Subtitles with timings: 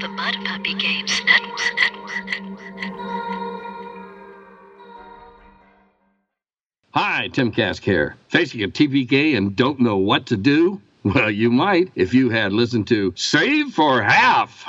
[0.00, 1.60] the Mud Puppy Games Network.
[6.92, 8.16] Hi, Tim Kask here.
[8.28, 10.80] Facing a TPK and don't know what to do?
[11.02, 14.66] Well, you might if you had listened to Save for Half.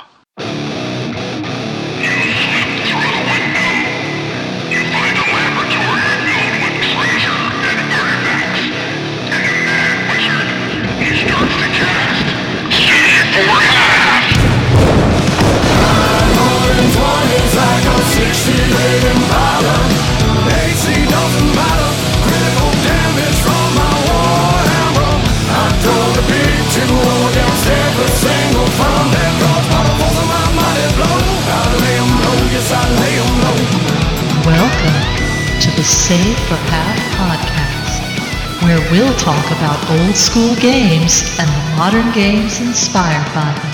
[36.12, 42.60] Save for Half podcast, where we'll talk about old school games and the modern games
[42.60, 43.71] inspired by them.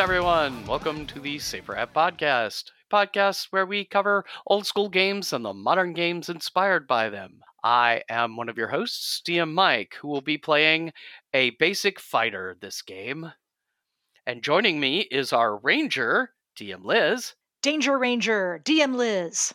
[0.00, 0.64] Everyone.
[0.64, 5.34] Welcome to the Save for Half Podcast, a podcast where we cover old school games
[5.34, 7.40] and the modern games inspired by them.
[7.62, 10.94] I am one of your hosts, DM Mike, who will be playing
[11.34, 13.30] a basic fighter this game.
[14.26, 19.52] And joining me is our ranger, DM Liz, Danger Ranger, DM Liz.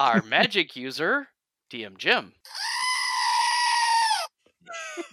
[0.00, 1.28] our magic user,
[1.70, 2.32] DM Jim.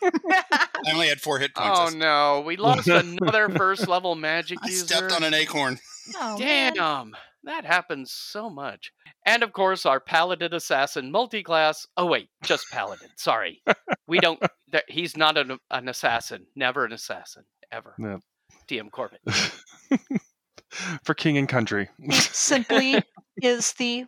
[0.03, 1.79] I only had four hit points.
[1.79, 4.85] Oh no, we lost another first level magic I user.
[4.85, 5.79] stepped on an acorn.
[6.17, 6.73] Oh, man.
[6.73, 8.91] Damn, that happens so much.
[9.25, 11.85] And of course, our paladin assassin multiclass.
[11.97, 13.09] Oh wait, just paladin.
[13.17, 13.61] Sorry,
[14.07, 14.39] we don't.
[14.71, 16.45] th- He's not an, an assassin.
[16.55, 17.93] Never an assassin ever.
[17.97, 18.19] No.
[18.67, 19.21] DM Corbett.
[21.03, 21.89] For king and country.
[22.11, 23.01] Simply
[23.41, 24.05] is the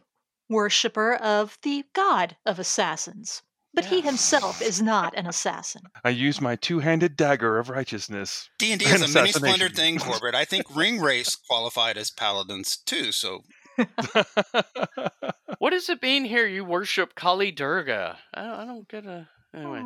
[0.50, 3.42] worshiper of the god of assassins.
[3.74, 5.84] But he himself is not an assassin.
[6.04, 8.50] I use my two-handed dagger of righteousness.
[8.60, 10.36] D and D is a mini splendor thing, Corbett.
[10.36, 13.12] I think Ring Race qualified as paladins too.
[13.14, 13.40] So
[15.60, 16.48] What does it mean here?
[16.48, 18.18] You worship Kali Durga?
[18.34, 19.30] I don't, I don't get a.
[19.54, 19.84] Anyway.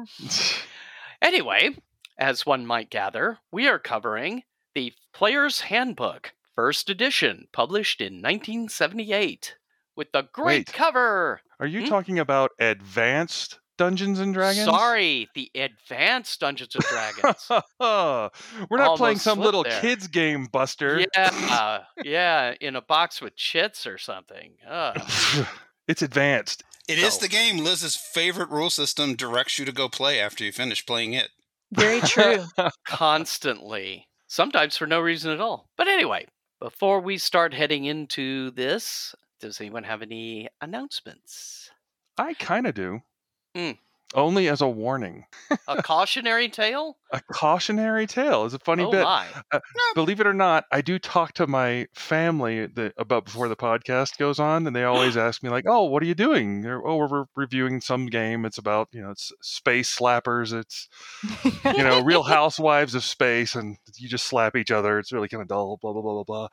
[1.22, 1.70] Anyway,
[2.18, 4.44] as one might gather, we are covering
[4.74, 9.56] the Player's Handbook, first edition, published in 1978,
[9.96, 10.74] with the great Wait.
[10.74, 11.42] cover.
[11.60, 11.88] Are you Hmm?
[11.90, 14.66] talking about advanced Dungeons and Dragons?
[14.66, 17.50] Sorry, the advanced Dungeons and Dragons.
[18.70, 19.82] We're not playing some little there.
[19.82, 21.06] kids game, Buster.
[21.16, 24.54] yeah, yeah, in a box with chits or something.
[24.68, 25.02] Ugh.
[25.88, 26.64] it's advanced.
[26.88, 30.44] it is So- the game Liz's favorite rule system directs you to go play after
[30.44, 31.30] you finish playing it.
[31.72, 32.46] Very true.
[32.88, 35.68] Constantly, sometimes for no reason at all.
[35.78, 36.28] But anyway,
[36.62, 41.70] before we start heading into this, does anyone have any announcements?
[42.18, 43.02] I kind of do.
[43.56, 43.72] Hmm.
[44.14, 45.26] Only as a warning.
[45.68, 46.98] A cautionary tale?
[47.12, 49.04] A cautionary tale is a funny oh bit.
[49.04, 49.28] my!
[49.94, 54.18] Believe it or not, I do talk to my family the, about before the podcast
[54.18, 56.98] goes on, and they always ask me like, "Oh, what are you doing?" They're, oh,
[56.98, 58.46] we're reviewing some game.
[58.46, 60.54] It's about you know, it's space slappers.
[60.54, 60.88] It's
[61.76, 64.98] you know, Real Housewives of space, and you just slap each other.
[64.98, 65.78] It's really kind of dull.
[65.82, 66.48] Blah blah blah blah blah.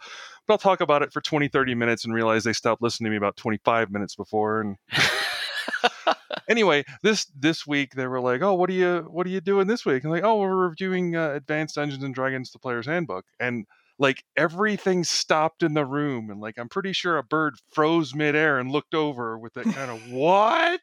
[0.47, 3.11] But I'll talk about it for 20, 30 minutes and realize they stopped listening to
[3.11, 4.77] me about twenty five minutes before, and
[6.49, 9.67] anyway, this this week they were like, "Oh, what are you what are you doing
[9.67, 13.25] this week?" And like, "Oh, we're reviewing uh, Advanced Dungeons and Dragons: The Player's Handbook."
[13.41, 13.67] And
[13.99, 18.59] like everything stopped in the room, and like I'm pretty sure a bird froze midair
[18.59, 20.81] and looked over with that kind of what?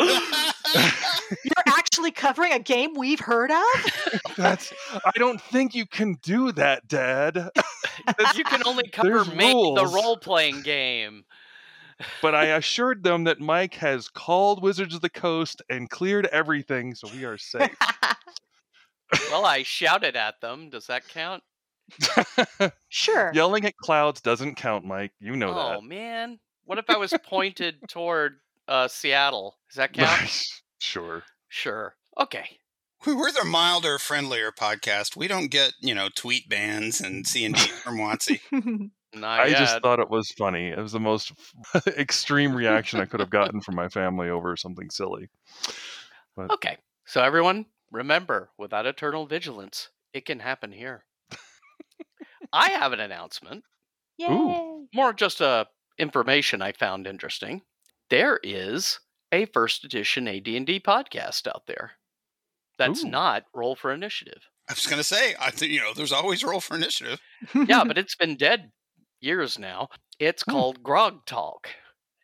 [0.00, 4.22] You're actually covering a game we've heard of?
[4.36, 4.72] That's
[5.04, 7.36] I don't think you can do that, Dad.
[8.36, 11.24] you can only cover There's make the role playing game.
[12.22, 16.94] But I assured them that Mike has called Wizards of the Coast and cleared everything,
[16.94, 17.70] so we are safe.
[19.30, 20.68] Well, I shouted at them.
[20.70, 21.42] Does that count?
[22.90, 23.30] Sure.
[23.34, 25.12] Yelling at clouds doesn't count, Mike.
[25.20, 25.76] You know that.
[25.76, 29.56] oh man, what if I was pointed toward uh, Seattle?
[29.70, 30.18] Does that that.
[30.18, 30.46] count?
[30.78, 31.22] sure.
[31.48, 31.94] sure.
[32.20, 32.58] Okay.
[33.06, 35.16] We were the milder, friendlier podcast.
[35.16, 38.90] We don't get you know tweet bans and C and D from WotC.
[39.14, 39.58] Not I yet.
[39.58, 40.68] just thought it was funny.
[40.68, 41.32] It was the most
[41.86, 45.28] extreme reaction I could have gotten from my family over something silly.
[46.38, 46.76] Okay.
[47.06, 51.04] So everyone, remember, without eternal vigilance, it can happen here.
[52.52, 53.64] I have an announcement.
[54.18, 54.86] Yay.
[54.94, 55.64] More just uh,
[55.98, 57.62] information I found interesting.
[58.10, 59.00] There is
[59.32, 61.92] a first edition AD&D podcast out there.
[62.78, 63.10] That's Ooh.
[63.10, 64.48] not Roll for Initiative.
[64.68, 67.20] I was going to say, I think you know, there's always roll for initiative.
[67.54, 68.70] yeah, but it's been dead
[69.20, 69.88] years now.
[70.18, 70.50] It's Hmm.
[70.52, 71.68] called Grog Talk.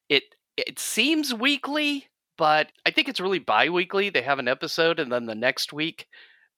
[0.08, 0.24] It
[0.56, 2.08] it seems weekly,
[2.38, 4.10] but I think it's really bi-weekly.
[4.10, 6.06] They have an episode and then the next week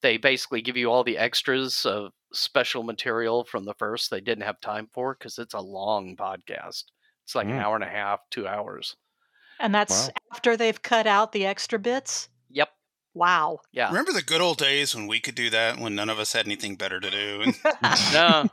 [0.02, 4.44] they basically give you all the extras of special material from the first they didn't
[4.44, 6.84] have time for cuz it's a long podcast.
[7.24, 7.62] It's like an Mm.
[7.64, 8.96] hour and a half, 2 hours.
[9.58, 10.14] and that's Wow.
[10.34, 12.28] after they've cut out the extra bits.
[12.50, 12.68] Yep.
[13.14, 13.60] Wow.
[13.72, 13.88] Yeah.
[13.88, 16.44] Remember the good old days when we could do that when none of us had
[16.44, 17.40] anything better to do?
[17.42, 17.54] And
[18.12, 18.50] no.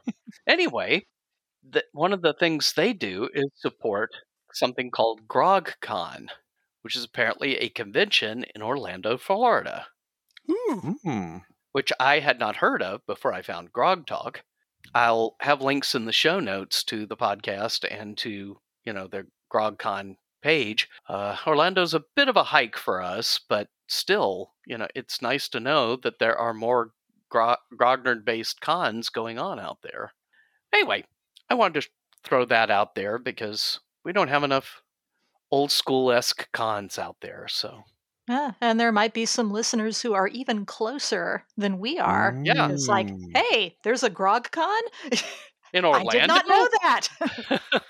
[0.48, 1.06] Anyway,
[1.68, 4.12] the, one of the things they do is support
[4.54, 6.28] something called GrogCon,
[6.82, 9.88] which is apparently a convention in Orlando, Florida,
[10.50, 11.38] Ooh, Hmm.
[11.72, 14.44] which I had not heard of before I found Grog Talk.
[14.94, 19.28] I'll have links in the show notes to the podcast and to, you know, their
[19.52, 20.90] GrogCon page.
[21.08, 25.48] Uh, Orlando's a bit of a hike for us, but still, you know, it's nice
[25.50, 26.92] to know that there are more
[27.30, 30.14] Gro- Grognard based cons going on out there.
[30.74, 31.06] Anyway,
[31.54, 31.90] I wanted to
[32.24, 34.82] throw that out there because we don't have enough
[35.52, 37.46] old school esque cons out there.
[37.48, 37.84] So,
[38.28, 42.36] Yeah, and there might be some listeners who are even closer than we are.
[42.44, 42.70] Yeah.
[42.70, 43.38] It's like, Mm.
[43.38, 44.82] hey, there's a grog con?
[45.74, 46.10] in Orlando?
[46.10, 47.08] I did not know that.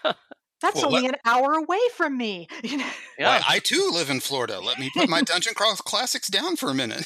[0.62, 2.48] That's Well, only let- an hour away from me.
[2.64, 2.90] You know?
[3.18, 3.38] yeah.
[3.40, 4.60] Why, I too live in Florida.
[4.60, 7.06] Let me put my Dungeon Crawl classics down for a minute.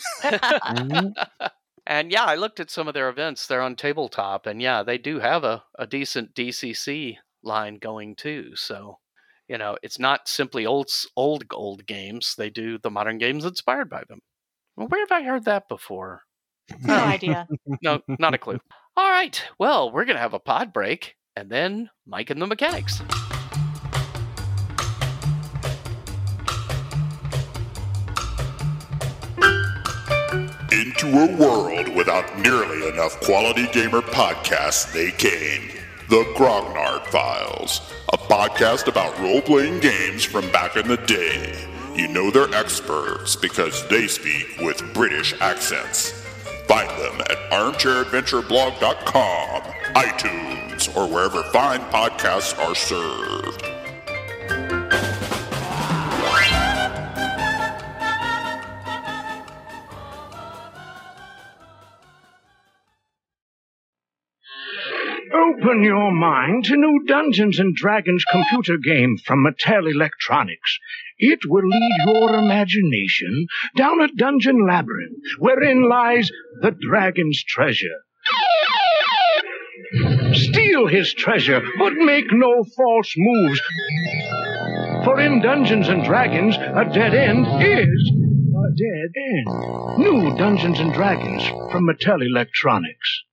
[1.87, 3.47] And yeah, I looked at some of their events.
[3.47, 8.51] They're on tabletop, and yeah, they do have a, a decent DCC line going too.
[8.55, 8.99] So,
[9.47, 12.35] you know, it's not simply old old old games.
[12.37, 14.19] They do the modern games inspired by them.
[14.75, 16.23] Well, where have I heard that before?
[16.83, 17.47] no idea.
[17.81, 18.59] No, not a clue.
[18.97, 19.41] All right.
[19.57, 23.01] Well, we're gonna have a pod break, and then Mike and the mechanics.
[30.99, 35.69] Into a world without nearly enough quality gamer podcasts, they came.
[36.09, 41.55] The Grognard Files, a podcast about role playing games from back in the day.
[41.93, 46.13] You know they're experts because they speak with British accents.
[46.67, 49.61] Find them at armchairadventureblog.com,
[49.93, 53.63] iTunes, or wherever fine podcasts are served.
[65.59, 70.77] Open your mind to new Dungeons and Dragons computer game from Mattel Electronics.
[71.17, 76.31] It will lead your imagination down a dungeon labyrinth wherein lies
[76.61, 78.03] the dragon's treasure.
[80.33, 83.61] Steal his treasure, but make no false moves.
[85.05, 88.11] For in Dungeons and Dragons, a dead end is
[88.53, 89.97] a dead end.
[89.97, 93.23] New Dungeons and Dragons from Mattel Electronics.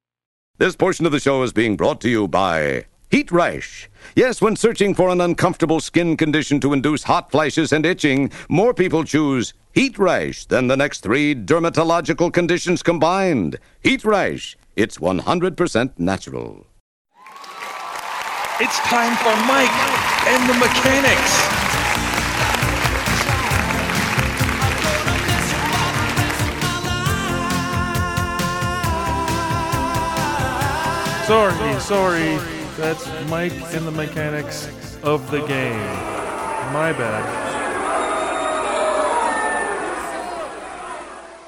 [0.57, 3.91] This portion of the show is being brought to you by Heat Rash.
[4.15, 8.73] Yes, when searching for an uncomfortable skin condition to induce hot flashes and itching, more
[8.73, 13.59] people choose Heat Rash than the next three dermatological conditions combined.
[13.83, 14.57] Heat Rash.
[14.77, 16.67] It's 100% natural.
[18.61, 19.75] It's time for Mike
[20.29, 21.54] and the mechanics.
[31.27, 32.37] Sorry, sorry.
[32.77, 34.69] That's Mike and the mechanics
[35.03, 35.79] of the game.
[36.73, 37.55] My bad.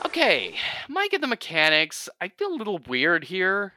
[0.07, 0.55] Okay,
[0.89, 2.09] Mike and the mechanics.
[2.23, 3.75] I feel a little weird here.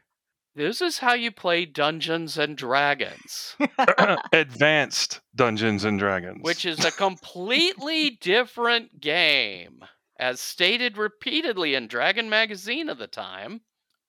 [0.56, 3.56] This is how you play Dungeons and Dragons,
[4.34, 6.40] Advanced Dungeons and Dragons.
[6.42, 9.84] which is a completely different game.
[10.18, 13.62] As stated repeatedly in Dragon Magazine of the time,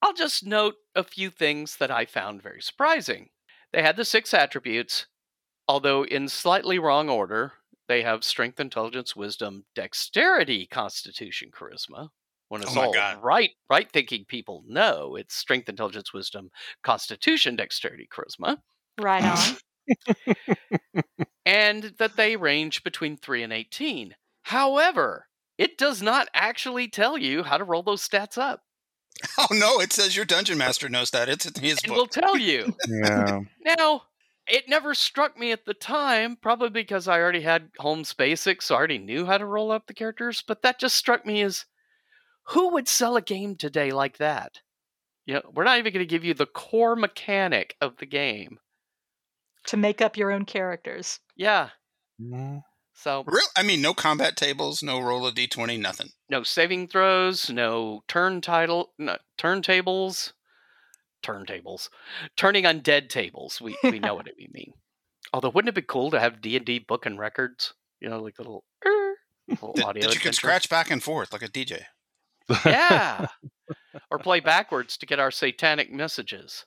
[0.02, 3.30] I'll just note a few things that I found very surprising.
[3.73, 5.07] They had the six attributes,
[5.69, 7.54] although in slightly wrong order.
[7.88, 12.11] They have strength, intelligence, wisdom, dexterity, constitution, charisma.
[12.49, 13.21] When it's Oh all God.
[13.23, 16.50] right, right thinking people know it's strength, intelligence, wisdom,
[16.83, 18.59] constitution, dexterity, charisma,
[18.99, 19.59] Right on.
[21.45, 24.16] and that they range between 3 and 18.
[24.45, 25.28] However,
[25.59, 28.64] it does not actually tell you how to roll those stats up.
[29.38, 31.28] Oh no, it says your dungeon master knows that.
[31.28, 32.74] It's in his It will tell you.
[32.88, 33.40] yeah.
[33.64, 34.02] Now,
[34.46, 38.74] it never struck me at the time, probably because I already had Holmes Basics, so
[38.74, 41.66] I already knew how to roll up the characters, but that just struck me as
[42.44, 44.60] who would sell a game today like that?
[45.26, 48.58] You know, we're not even going to give you the core mechanic of the game.
[49.66, 51.20] to make up your own characters.
[51.36, 51.68] Yeah.
[52.20, 52.62] Mhm.
[53.00, 56.11] So Real, I mean, no combat tables, no roll of d20, nothing.
[56.28, 60.35] no saving throws, no turn title, no, turntables,
[61.23, 61.88] turntables,
[62.37, 63.59] turning undead tables.
[63.59, 64.75] We we know what we mean.
[65.33, 67.73] Although, wouldn't it be cool to have D and D book and records?
[68.00, 69.14] You know, like little, er,
[69.49, 71.85] little That, audio that you could scratch back and forth like a DJ.
[72.66, 73.28] Yeah,
[74.11, 76.66] or play backwards to get our satanic messages.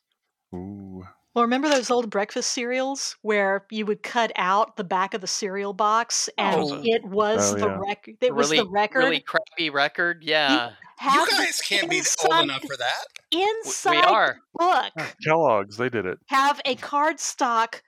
[0.55, 1.03] Ooh.
[1.33, 5.27] Well, remember those old breakfast cereals where you would cut out the back of the
[5.27, 6.81] cereal box and Oh.
[6.83, 7.77] it was Oh, the yeah.
[7.79, 8.17] record.
[8.21, 8.99] It was the record.
[8.99, 10.23] really crappy record.
[10.23, 13.05] Yeah, Have you guys can't be old enough for that.
[13.31, 14.37] Inside are.
[14.59, 16.19] the book, Kellogg's, they did it.
[16.27, 17.81] have a cardstock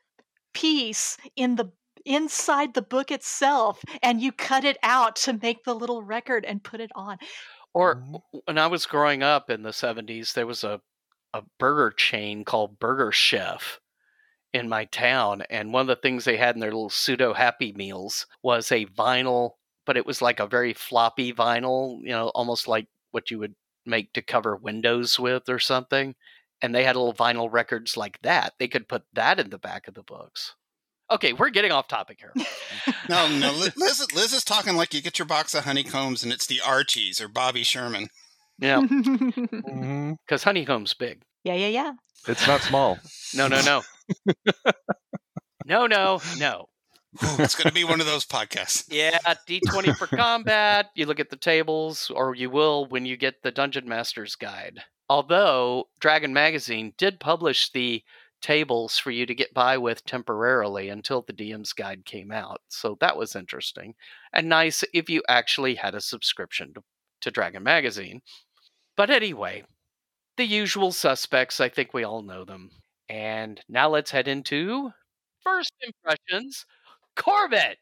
[0.53, 1.71] piece in the
[2.05, 6.63] inside the book itself, and you cut it out to make the little record and
[6.63, 7.17] put it on.
[7.73, 8.21] Or Mhm.
[8.45, 10.81] when I was growing up in the 70s, there was a,
[11.35, 13.81] a burger chain called Burger Chef
[14.53, 15.43] in my town.
[15.49, 18.85] And one of the things they had in their little pseudo Happy Meals was a
[18.85, 19.51] vinyl,
[19.85, 23.53] but it was like a very floppy vinyl, you know, almost like what you would
[23.85, 26.15] make to cover windows with or something.
[26.61, 28.53] And they had little vinyl records like that.
[28.57, 30.55] They could put that in the back of the books.
[31.11, 32.33] Okay, we're getting off topic here.
[33.07, 36.47] No, no, Liz, Liz is talking like you get your box of honeycombs and it's
[36.47, 38.09] the Archies or Bobby Sherman.
[38.57, 40.13] Yeah, mm-hmm.
[40.25, 41.21] because honeycomb's big.
[41.45, 41.93] Yeah, yeah, yeah.
[42.27, 42.97] It's not small.
[43.35, 43.81] No, no, no.
[45.65, 46.65] no, no, no.
[47.23, 48.85] Ooh, it's going to be one of those podcasts.
[48.91, 50.87] Yeah, D20 for combat.
[50.95, 54.79] You look at the tables, or you will when you get the Dungeon Master's Guide.
[55.07, 58.03] Although Dragon Magazine did publish the
[58.41, 62.61] tables for you to get by with temporarily until the DM's Guide came out.
[62.69, 63.95] So that was interesting
[64.33, 66.83] and nice if you actually had a subscription to,
[67.21, 68.21] to Dragon Magazine.
[68.97, 69.63] But anyway,
[70.37, 72.71] the usual suspects, I think we all know them.
[73.09, 74.91] And now let's head into
[75.43, 76.65] first impressions.
[77.15, 77.77] Corbett!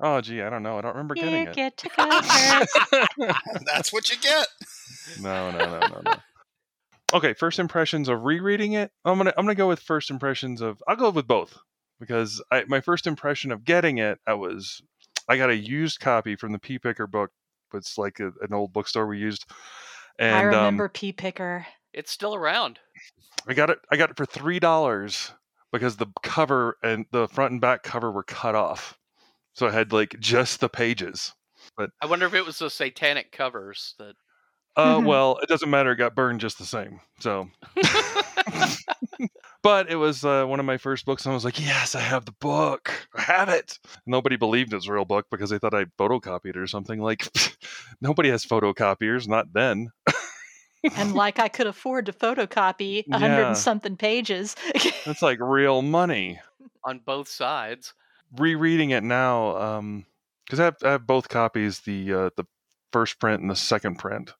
[0.00, 0.78] Oh, gee, I don't know.
[0.78, 1.54] I don't remember getting You it.
[1.54, 3.36] get to go first.
[3.64, 4.46] That's what you get.
[5.20, 6.14] No, no, no, no, no.
[7.14, 8.90] Okay, first impressions of rereading it.
[9.04, 10.82] I'm gonna I'm gonna go with first impressions of.
[10.88, 11.56] I'll go with both
[12.00, 14.82] because I, my first impression of getting it, I was
[15.28, 17.30] I got a used copy from the P Picker book.
[17.72, 19.44] It's like a, an old bookstore we used,
[20.18, 21.66] and I um, remember P Picker.
[21.92, 22.78] It's still around.
[23.46, 23.78] I got it.
[23.90, 25.32] I got it for three dollars
[25.72, 28.98] because the cover and the front and back cover were cut off,
[29.54, 31.34] so I had like just the pages.
[31.76, 34.14] But I wonder if it was the satanic covers that.
[34.76, 35.04] Uh, Mhm.
[35.06, 35.92] well, it doesn't matter.
[35.92, 37.00] It got burned just the same.
[37.20, 37.48] So,
[39.62, 42.00] but it was uh, one of my first books, and I was like, "Yes, I
[42.00, 42.92] have the book.
[43.14, 46.50] I have it." Nobody believed it was a real book because they thought I photocopied
[46.50, 47.00] it or something.
[47.00, 47.26] Like,
[48.00, 49.90] nobody has photocopiers, not then.
[50.96, 53.46] and like I could afford to photocopy a hundred Yeah.
[53.48, 54.54] and something pages.
[54.74, 56.38] It's like real money.
[56.84, 57.94] on both sides.
[58.36, 59.80] Rereading it now,
[60.44, 62.44] because I, have, I have both copies the uh, the
[62.92, 64.32] first print and the second print,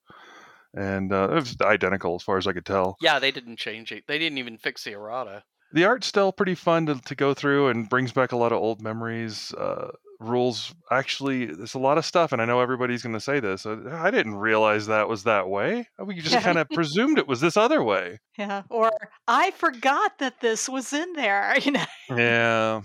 [0.76, 2.96] and uh, it was identical as far as I could tell.
[3.00, 4.04] Yeah, they didn't change it.
[4.06, 5.42] They didn't even fix the errata.
[5.72, 8.58] the art's still pretty fun to, to go through and brings back a lot of
[8.58, 9.90] old memories uh,
[10.20, 13.66] rules actually there's a lot of stuff and i know everybody's going to say this
[13.66, 16.40] uh, i didn't realize that was that way we just Yeah.
[16.40, 18.62] kind of presumed it was this other way yeah.
[18.70, 18.90] Or
[19.26, 21.56] I forgot that this was in there.
[21.62, 21.84] You know.
[22.10, 22.82] yeah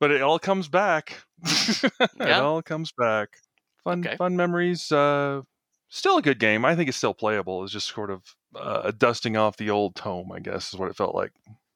[0.00, 3.28] but it all comes back it all comes back
[3.84, 4.16] fun Okay.
[4.16, 5.42] fun memories uh
[5.88, 8.22] still a good game i think it's still playable it's just sort of
[8.56, 11.32] uh, dusting off the old tome i guess is what it felt like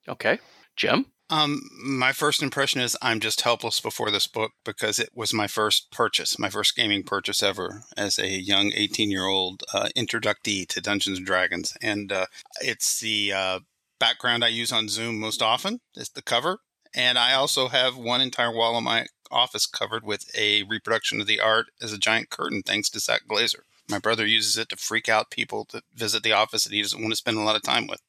[0.08, 0.38] Okay.
[0.76, 1.06] Jim?
[1.30, 5.46] Um, my first impression is I'm just helpless before this book because it was my
[5.46, 10.66] first purchase, my first gaming purchase ever as a young 18 year old uh, introductee
[10.68, 12.26] to Dungeons and Dragons, and uh,
[12.60, 13.60] it's the uh,
[13.98, 15.80] background I use on Zoom most often.
[15.94, 16.58] It's the cover,
[16.94, 21.26] and I also have one entire wall of my office covered with a reproduction of
[21.26, 23.60] the art as a giant curtain, thanks to Zach Glazer.
[23.88, 27.00] My brother uses it to freak out people that visit the office that he doesn't
[27.00, 28.00] want to spend a lot of time with.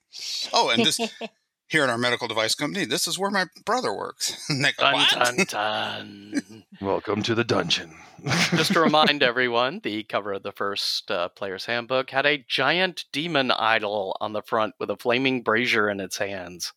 [0.54, 1.00] Oh, and this
[1.68, 4.38] here at our medical device company, this is where my brother works.
[4.50, 6.64] And go, Dun, "What?" dun, dun.
[6.82, 7.96] welcome to the dungeon
[8.52, 13.06] Just to remind everyone, the cover of the first uh, player's handbook had a giant
[13.12, 16.72] demon idol on the front with a flaming brazier in its hands.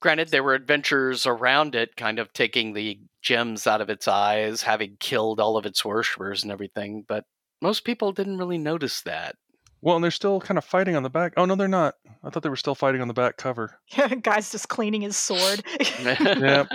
[0.00, 4.62] Granted, there were adventures around it, kind of taking the gems out of its eyes,
[4.62, 7.24] having killed all of its worshippers and everything, but
[7.60, 9.36] most people didn't really notice that.
[9.80, 11.34] Well, and they're still kind of fighting on the back.
[11.36, 11.94] Oh no, they're not.
[12.24, 13.78] I thought they were still fighting on the back cover.
[13.96, 15.62] Yeah, guy's just cleaning his sword.
[16.02, 16.68] Yep.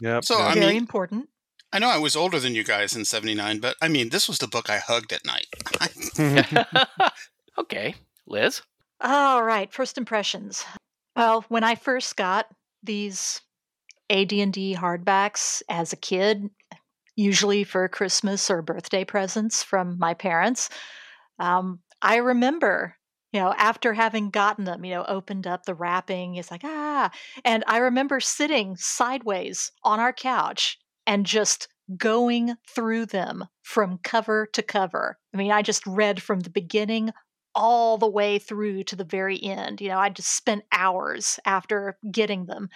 [0.00, 0.24] Yep.
[0.24, 0.48] So, yep.
[0.48, 1.28] I Very mean- important.
[1.72, 4.38] I know I was older than you guys in 79, but I mean, this was
[4.38, 5.46] the book I hugged at night.
[7.58, 7.94] okay,
[8.26, 8.62] Liz?
[9.00, 10.64] All right, first impressions.
[11.14, 12.46] Well, when I first got
[12.82, 13.40] these
[14.10, 16.50] AD&D hardbacks as a kid,
[17.20, 20.70] usually for Christmas or birthday presents from my parents.
[21.38, 22.96] Um, I remember,
[23.32, 27.10] you know, after having gotten them, you know, opened up the wrapping, it's like, ah.
[27.44, 34.46] And I remember sitting sideways on our couch and just going through them from cover
[34.52, 35.18] to cover.
[35.34, 37.10] I mean, I just read from the beginning
[37.54, 39.80] all the way through to the very end.
[39.80, 42.68] You know, I just spent hours after getting them.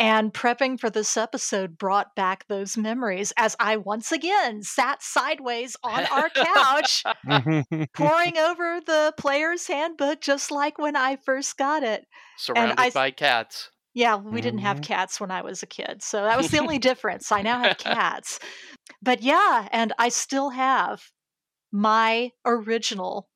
[0.00, 5.76] And prepping for this episode brought back those memories as I once again sat sideways
[5.84, 7.04] on our couch,
[7.94, 12.06] poring over the player's handbook, just like when I first got it.
[12.38, 13.70] Surrounded I- by cats.
[13.92, 14.92] Yeah, we didn't have mm-hmm.
[14.94, 16.00] cats when I was a kid.
[16.00, 17.32] So that was the only difference.
[17.32, 18.38] I now have cats.
[19.02, 21.02] But yeah, and I still have
[21.72, 23.28] my original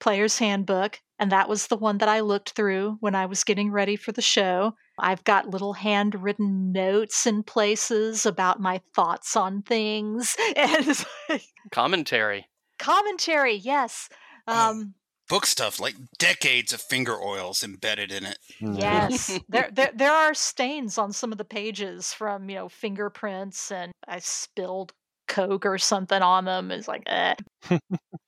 [0.00, 1.00] player's handbook.
[1.22, 4.10] And that was the one that I looked through when I was getting ready for
[4.10, 4.74] the show.
[4.98, 11.44] I've got little handwritten notes in places about my thoughts on things and it's like-
[11.70, 12.48] Commentary.
[12.80, 13.54] commentary.
[13.54, 14.08] Yes.
[14.48, 14.94] Um,
[15.28, 18.38] Book stuff like decades of finger oils embedded in it.
[18.60, 23.70] Yes, there, there there are stains on some of the pages from you know fingerprints,
[23.70, 24.92] and I spilled
[25.28, 26.72] coke or something on them.
[26.72, 27.36] It's like, eh.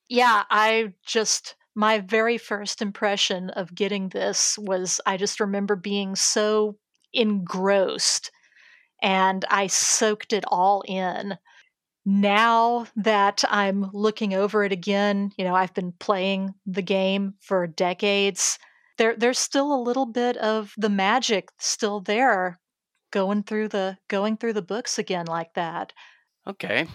[0.08, 6.16] yeah, I just my very first impression of getting this was I just remember being
[6.16, 6.76] so
[7.12, 8.30] engrossed,
[9.02, 11.36] and I soaked it all in.
[12.06, 17.66] Now that I'm looking over it again, you know, I've been playing the game for
[17.66, 18.58] decades
[18.98, 22.60] there there's still a little bit of the magic still there
[23.10, 25.92] going through the going through the books again like that.
[26.46, 26.86] Okay.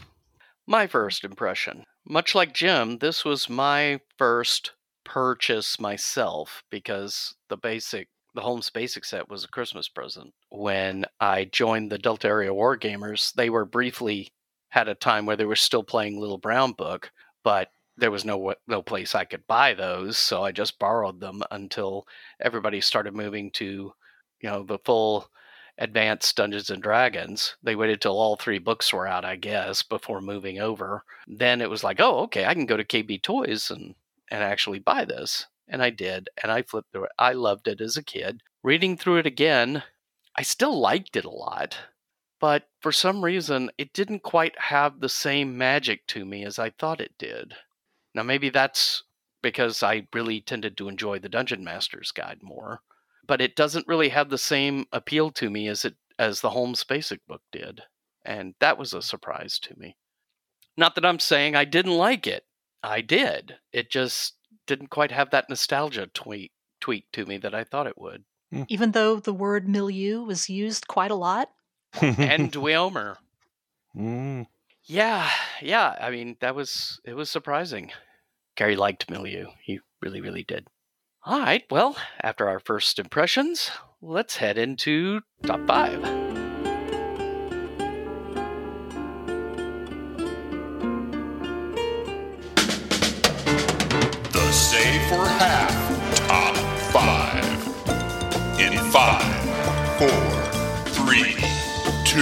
[0.67, 1.83] My first impression.
[2.09, 4.73] Much like Jim, this was my first
[5.05, 10.33] purchase myself because the basic the Holmes basic set was a Christmas present.
[10.49, 14.29] When I joined the Delta Area War Gamers, they were briefly
[14.69, 17.11] had a time where they were still playing Little Brown Book,
[17.43, 21.43] but there was no no place I could buy those, so I just borrowed them
[21.51, 22.07] until
[22.39, 23.93] everybody started moving to,
[24.41, 25.29] you know, the full
[25.79, 27.55] advanced Dungeons and Dragons.
[27.63, 31.03] They waited till all three books were out, I guess, before moving over.
[31.27, 33.95] Then it was like, oh, okay, I can go to KB Toys and
[34.29, 35.47] and actually buy this.
[35.67, 37.11] And I did, and I flipped through it.
[37.17, 38.41] I loved it as a kid.
[38.63, 39.83] Reading through it again,
[40.35, 41.77] I still liked it a lot,
[42.39, 46.71] but for some reason, it didn't quite have the same magic to me as I
[46.71, 47.55] thought it did.
[48.15, 49.03] Now, maybe that's
[49.41, 52.81] because I really tended to enjoy the Dungeon Master's Guide more,
[53.29, 56.83] but it doesn't really have the same appeal to me as it as the Holmes
[56.83, 57.83] Basic book did,
[58.25, 59.95] and that was a surprise to me.
[60.75, 62.43] Not that I'm saying I didn't like it.
[62.81, 63.57] I did.
[63.71, 64.33] It just
[64.65, 68.23] didn't quite have that nostalgia tweak tweak to me that I thought it would.
[68.67, 71.51] Even though the word milieu was used quite a lot.
[72.01, 73.17] and Dweomer.
[73.95, 74.47] Mm.
[74.85, 75.29] Yeah,
[75.61, 75.95] yeah.
[76.01, 77.91] I mean, that was it was surprising.
[78.55, 79.45] Gary liked Milieu.
[79.61, 80.67] He really, really did.
[81.25, 81.65] All right.
[81.69, 86.01] Well, after our first impressions, let's head into top five.
[94.31, 96.55] The Save for Half Top
[96.91, 98.59] 5.
[98.59, 99.21] In 5,
[99.99, 100.09] 4,
[100.87, 101.33] 3,
[102.05, 102.19] 2,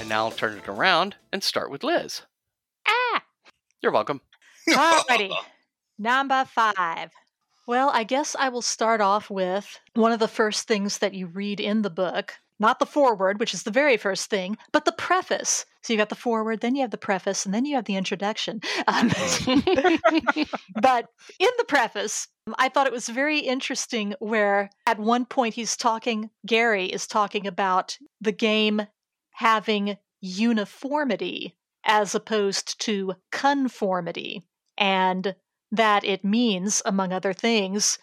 [0.00, 2.22] And now I'll turn it around and start with Liz.
[3.82, 4.20] You're welcome.
[4.68, 5.32] alrighty.
[5.98, 7.10] Number five.
[7.66, 11.26] Well, I guess I will start off with one of the first things that you
[11.26, 12.34] read in the book.
[12.58, 15.64] Not the foreword, which is the very first thing, but the preface.
[15.82, 17.96] So you got the foreword, then you have the preface, and then you have the
[17.96, 18.60] introduction.
[18.88, 19.08] Um,
[20.80, 21.06] but
[21.38, 22.26] in the preface,
[22.58, 27.46] I thought it was very interesting where at one point he's talking, Gary is talking
[27.46, 28.82] about the game
[29.32, 31.57] having uniformity
[31.88, 34.44] as opposed to conformity.
[34.76, 35.34] And
[35.72, 37.98] that it means, among other things,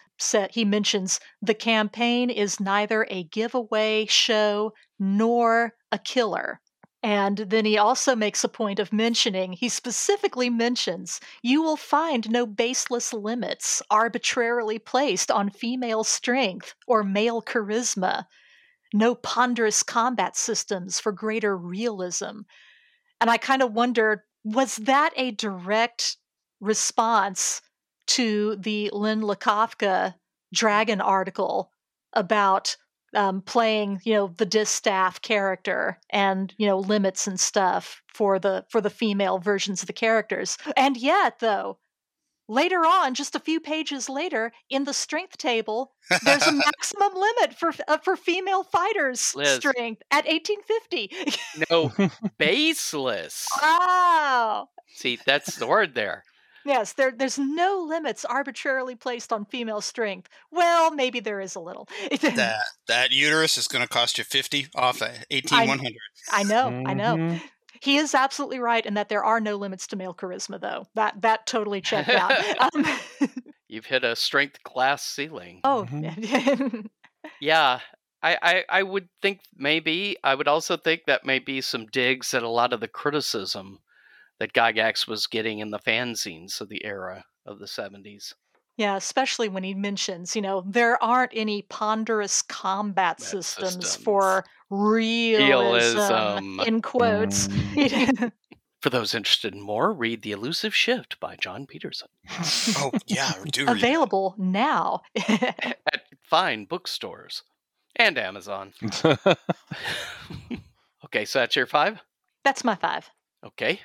[0.50, 6.60] he mentions the campaign is neither a giveaway show nor a killer.
[7.02, 12.28] And then he also makes a point of mentioning, he specifically mentions, you will find
[12.28, 18.24] no baseless limits arbitrarily placed on female strength or male charisma,
[18.92, 22.40] no ponderous combat systems for greater realism.
[23.20, 26.16] And I kind of wondered, was that a direct
[26.60, 27.62] response
[28.08, 30.14] to the Len Lakofka
[30.52, 31.70] Dragon article
[32.12, 32.76] about
[33.14, 38.64] um, playing, you know, the distaff character and you know limits and stuff for the
[38.70, 40.58] for the female versions of the characters.
[40.76, 41.78] And yet, though,
[42.48, 45.92] later on, just a few pages later, in the strength table,
[46.24, 49.56] there's a maximum limit for uh, for female fighters' Liz.
[49.56, 51.10] strength at 1850.
[51.70, 51.92] No,
[52.38, 53.46] baseless.
[53.62, 54.68] wow.
[54.94, 56.24] See, that's the word there.
[56.64, 60.28] Yes, there, there's no limits arbitrarily placed on female strength.
[60.50, 61.88] Well, maybe there is a little.
[62.10, 62.56] That
[62.88, 65.94] that uterus is going to cost you fifty off at eighteen one hundred.
[66.32, 67.38] I know, I know.
[67.80, 70.86] He is absolutely right in that there are no limits to male charisma, though.
[70.94, 72.32] That that totally checked out.
[72.60, 72.86] Um,
[73.68, 75.60] You've hit a strength glass ceiling.
[75.64, 75.86] oh,
[77.40, 77.80] Yeah,
[78.22, 80.16] I, I, I would think maybe.
[80.22, 83.80] I would also think that may be some digs at a lot of the criticism
[84.38, 88.34] that Gygax was getting in the fanzines of the era of the 70s.
[88.76, 93.96] Yeah, especially when he mentions, you know, there aren't any ponderous combat systems, systems.
[93.96, 96.60] for realism, Realism.
[96.66, 97.48] in quotes.
[97.48, 98.32] Mm.
[98.82, 102.08] For those interested in more, read The Elusive Shift by Jon Peterson
[102.76, 103.76] Oh yeah, do read that.
[103.78, 105.00] Available now.
[105.28, 107.42] at fine bookstores
[107.96, 108.74] and Amazon.
[111.04, 112.00] okay, so that's your five?
[112.44, 113.10] That's my five.
[113.44, 113.80] Okay.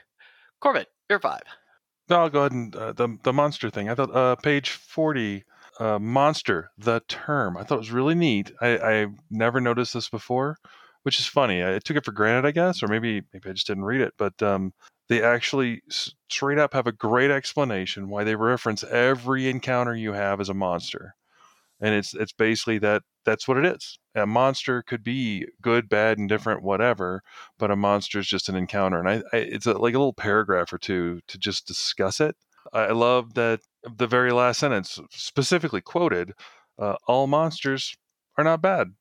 [0.60, 1.42] Corbett, your five.
[2.20, 3.90] I'll go ahead and uh, the the monster thing.
[3.90, 5.44] I thought uh, page forty,
[5.80, 7.58] uh, monster the term.
[7.58, 8.52] I thought it was really neat.
[8.62, 10.58] I I never noticed this before,
[11.04, 11.64] which is funny.
[11.64, 14.14] I took it for granted, I guess, or maybe maybe I just didn't read it.
[14.18, 14.74] But um,
[15.10, 15.82] they actually
[16.30, 20.54] straight up have a great explanation why they reference every encounter you have as a
[20.54, 21.16] monster,
[21.82, 24.00] and it's it's basically that that's what it is.
[24.16, 27.22] A monster could be good, bad, indifferent, whatever,
[27.58, 30.14] but a monster is just an encounter, and I, I it's a, like a little
[30.14, 32.36] paragraph or two to just discuss it.
[32.74, 33.62] I love that
[33.98, 36.34] the very last sentence specifically quoted,
[36.80, 37.96] uh, "All monsters
[38.38, 38.94] are not bad."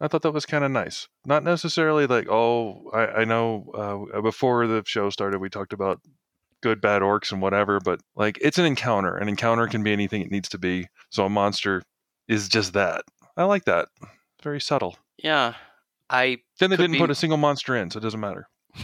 [0.00, 1.08] I thought that was kind of nice.
[1.26, 6.00] Not necessarily like, oh, I, I know uh, before the show started, we talked about
[6.60, 9.16] good, bad orcs and whatever, but like it's an encounter.
[9.16, 10.88] An encounter can be anything it needs to be.
[11.10, 11.82] So a monster
[12.32, 13.02] is just that.
[13.36, 13.88] I like that.
[14.42, 14.96] Very subtle.
[15.18, 15.54] Yeah.
[16.10, 18.48] I Then they didn't be- put a single monster in, so it doesn't matter.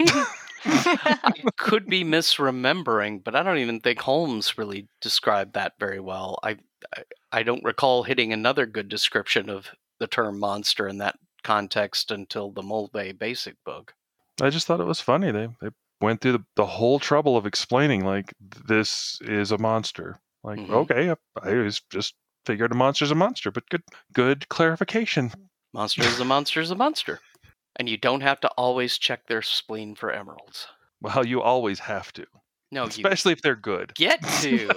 [0.64, 6.38] I could be misremembering, but I don't even think Holmes really described that very well.
[6.42, 6.56] I,
[6.96, 9.68] I I don't recall hitting another good description of
[10.00, 13.94] the term monster in that context until the Moldvay Basic book.
[14.40, 15.30] I just thought it was funny.
[15.30, 15.68] They they
[16.00, 18.32] went through the, the whole trouble of explaining like
[18.66, 20.18] this is a monster.
[20.42, 20.70] Like Mhm.
[20.70, 22.14] okay, I, I was just
[22.48, 23.82] figured a monster's a monster, but good
[24.14, 25.30] good clarification.
[25.74, 27.20] Monster is a monster is a monster,
[27.76, 30.66] and you don't have to always check their spleen for emeralds.
[31.02, 32.24] Well, you always have to,
[32.72, 33.94] No, you especially if they're good.
[33.96, 34.70] get to.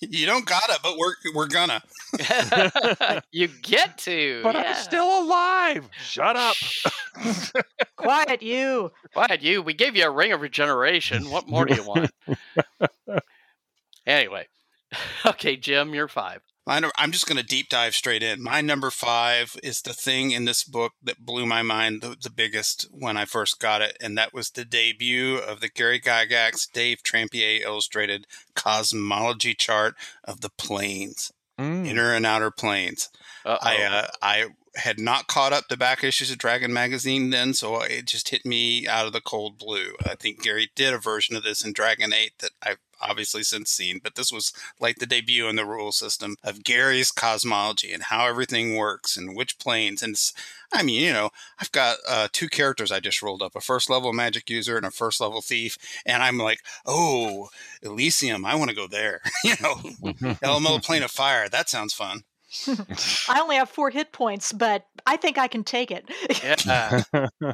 [0.00, 1.82] You don't gotta, but we're we're gonna.
[3.32, 4.40] you get to.
[4.44, 4.62] But yeah.
[4.68, 5.88] I'm still alive.
[5.98, 6.54] Shut up.
[7.96, 8.92] Quiet, you.
[9.12, 9.60] Quiet, you.
[9.62, 11.30] We gave you a ring of regeneration.
[11.30, 12.10] What more do you want?
[14.06, 14.46] anyway,
[15.26, 16.42] okay, Jim, you're five.
[16.68, 18.42] I'm just going to deep dive straight in.
[18.42, 22.30] My number five is the thing in this book that blew my mind the, the
[22.30, 26.70] biggest when I first got it, and that was the debut of the Gary Gygax,
[26.72, 29.94] Dave Trampier illustrated cosmology chart
[30.24, 31.86] of the planes, Mm.
[31.86, 33.08] inner and outer planes.
[33.46, 33.56] Uh-oh.
[33.62, 34.46] I uh, I
[34.76, 38.44] had not caught up to back issues of Dragon magazine then, so it just hit
[38.44, 39.94] me out of the cold blue.
[40.04, 43.70] I think Gary did a version of this in Dragon Eight that I've obviously since
[43.70, 48.04] seen, but this was like the debut in the rule system of Gary's cosmology and
[48.04, 50.02] how everything works and which planes.
[50.02, 50.32] And it's,
[50.72, 53.90] I mean, you know, I've got uh, two characters I just rolled up: a first
[53.90, 57.48] level magic user and a first level thief, and I'm like, oh,
[57.82, 59.20] Elysium, I want to go there.
[59.44, 61.48] you know, elemental plane of fire.
[61.48, 62.24] That sounds fun.
[63.28, 66.10] I only have four hit points, but I think I can take it.
[66.42, 67.02] Yeah.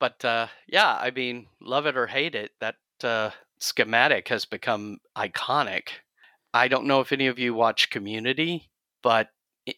[0.00, 4.98] but uh, yeah, I mean, love it or hate it, that uh, schematic has become
[5.16, 5.88] iconic.
[6.52, 8.70] I don't know if any of you watch Community,
[9.02, 9.30] but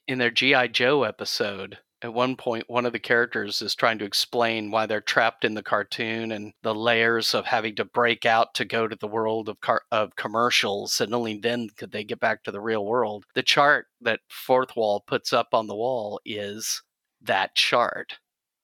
[0.06, 0.68] in their G.I.
[0.68, 5.00] Joe episode, at one point, one of the characters is trying to explain why they're
[5.00, 8.96] trapped in the cartoon and the layers of having to break out to go to
[8.96, 12.60] the world of car- of commercials, and only then could they get back to the
[12.60, 13.24] real world.
[13.34, 16.82] The chart that Fourth Wall puts up on the wall is
[17.22, 18.18] that chart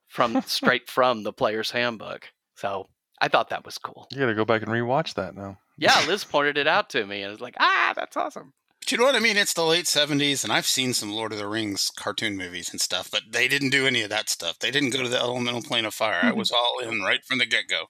[0.08, 2.28] from straight from the player's handbook.
[2.56, 2.88] So
[3.20, 4.08] I thought that was cool.
[4.12, 5.58] You got to go back and rewatch that now.
[5.78, 8.52] Yeah, Liz pointed it out to me and was like, ah, that's awesome.
[8.86, 9.36] Do you know what I mean?
[9.36, 12.80] It's the late 70s, and I've seen some Lord of the Rings cartoon movies and
[12.80, 14.58] stuff, but they didn't do any of that stuff.
[14.58, 16.20] They didn't go to the elemental plane of fire.
[16.22, 16.38] I hmm.
[16.38, 17.86] was all in right from the get go.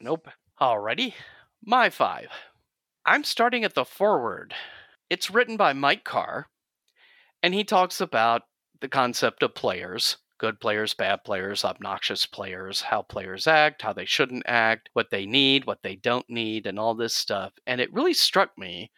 [0.00, 0.28] Nope.
[0.60, 1.14] Alrighty.
[1.64, 2.28] My five.
[3.04, 4.54] I'm starting at the foreword.
[5.08, 6.46] It's written by Mike Carr,
[7.42, 8.42] and he talks about
[8.80, 14.04] the concept of players, good players, bad players, obnoxious players, how players act, how they
[14.04, 17.52] shouldn't act, what they need, what they don't need, and all this stuff.
[17.66, 18.90] And it really struck me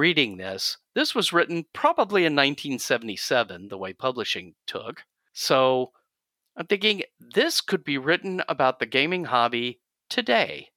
[0.00, 0.78] reading this.
[0.94, 5.04] This was written probably in 1977, the way publishing took.
[5.34, 5.92] So
[6.56, 10.68] I'm thinking this could be written about the gaming hobby today.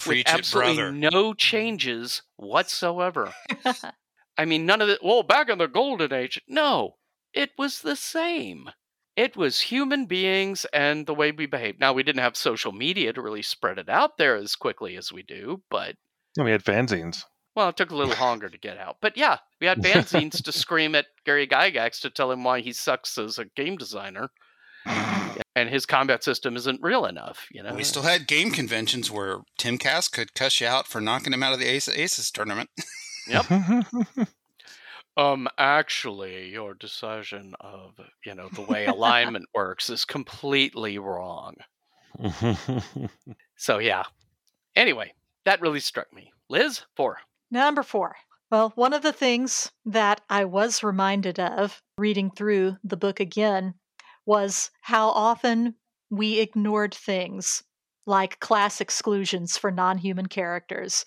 [0.00, 0.92] Preach with it, absolutely brother.
[0.92, 3.32] no changes whatsoever.
[4.36, 4.98] I mean, none of it.
[5.04, 6.96] Well, back in the golden age, no,
[7.32, 8.70] it was the same.
[9.14, 11.78] It was human beings and the way we behaved.
[11.78, 15.12] Now, we didn't have social media to really spread it out there as quickly as
[15.12, 15.94] we do, but
[16.36, 17.24] And we had fanzines.
[17.54, 18.96] Well, it took a little longer to get out.
[19.00, 22.72] But yeah, we had fanzines to scream at Gary Gygax to tell him why he
[22.72, 24.30] sucks as a game designer,
[24.86, 27.46] and his combat system isn't real enough.
[27.52, 31.00] You know, We still had game conventions where Tim Kask could cuss you out for
[31.00, 32.70] knocking him out of the Ace Aces tournament.
[33.28, 33.46] Yep.
[35.14, 41.56] Um, actually, your decision of you know the way alignment works is completely wrong.
[43.56, 44.04] So yeah.
[44.74, 45.12] Anyway,
[45.44, 46.32] that really struck me.
[46.48, 47.18] Liz, four.
[47.52, 48.16] Number four.
[48.50, 53.74] Well, one of the things that I was reminded of reading through the book again
[54.24, 55.74] was how often
[56.10, 57.62] we ignored things
[58.06, 61.04] like class exclusions for non human characters.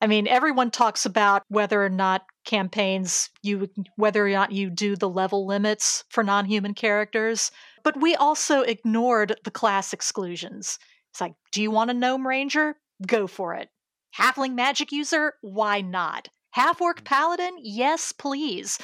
[0.00, 4.94] I mean, everyone talks about whether or not campaigns, you whether or not you do
[4.94, 7.50] the level limits for non human characters,
[7.82, 10.78] but we also ignored the class exclusions.
[11.10, 12.76] It's like, do you want a gnome ranger?
[13.04, 13.68] Go for it.
[14.16, 15.34] Halfling magic user?
[15.40, 16.28] Why not?
[16.50, 17.04] Half orc mm.
[17.04, 17.56] paladin?
[17.60, 18.78] Yes, please.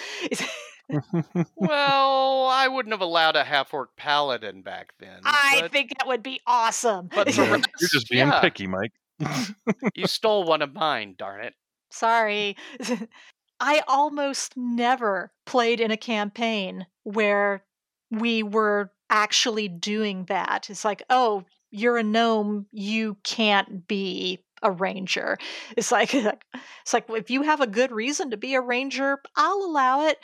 [1.57, 5.21] well, I wouldn't have allowed a half orc paladin back then.
[5.25, 7.09] I but, think that would be awesome.
[7.15, 7.33] but the
[7.81, 8.93] You're just being yeah, picky, Mike.
[9.95, 11.55] You stole one of mine, darn it.
[11.91, 12.57] Sorry.
[13.61, 17.65] I almost never played in a campaign where
[18.11, 20.69] we were actually doing that.
[20.69, 25.39] It's like, oh, you're a gnome, you can't be a ranger.
[25.77, 29.63] It's like it's like if you have a good reason to be a ranger, I'll
[29.63, 30.19] allow it.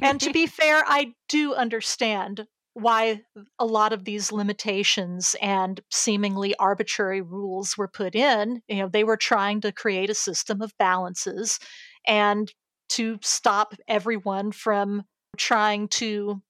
[0.00, 3.22] And to be fair, I do understand why
[3.58, 8.60] a lot of these limitations and seemingly arbitrary rules were put in.
[8.68, 11.58] You know, they were trying to create a system of balances
[12.06, 12.52] and
[12.90, 15.04] to stop everyone from
[15.38, 16.42] trying to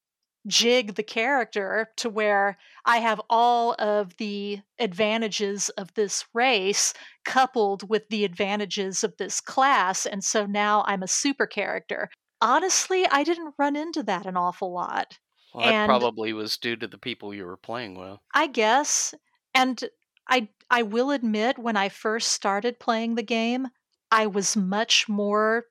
[0.47, 7.89] jig the character to where I have all of the advantages of this race coupled
[7.89, 10.07] with the advantages of this class.
[10.07, 12.09] And so now I'm a super character.
[12.41, 15.19] Honestly, I didn't run into that an awful lot.
[15.55, 18.19] Well, that And- probably was due to the people you were playing with.
[18.35, 19.15] I guess.
[19.55, 19.83] And
[20.29, 23.69] I I will admit when I first started playing the game,
[24.11, 25.67] I was much more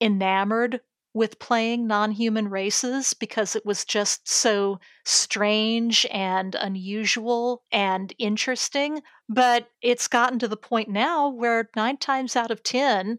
[0.00, 0.80] enamored
[1.12, 9.68] with playing non-human races because it was just so strange and unusual and interesting, but
[9.82, 13.18] it's gotten to the point now where 9 times out of 10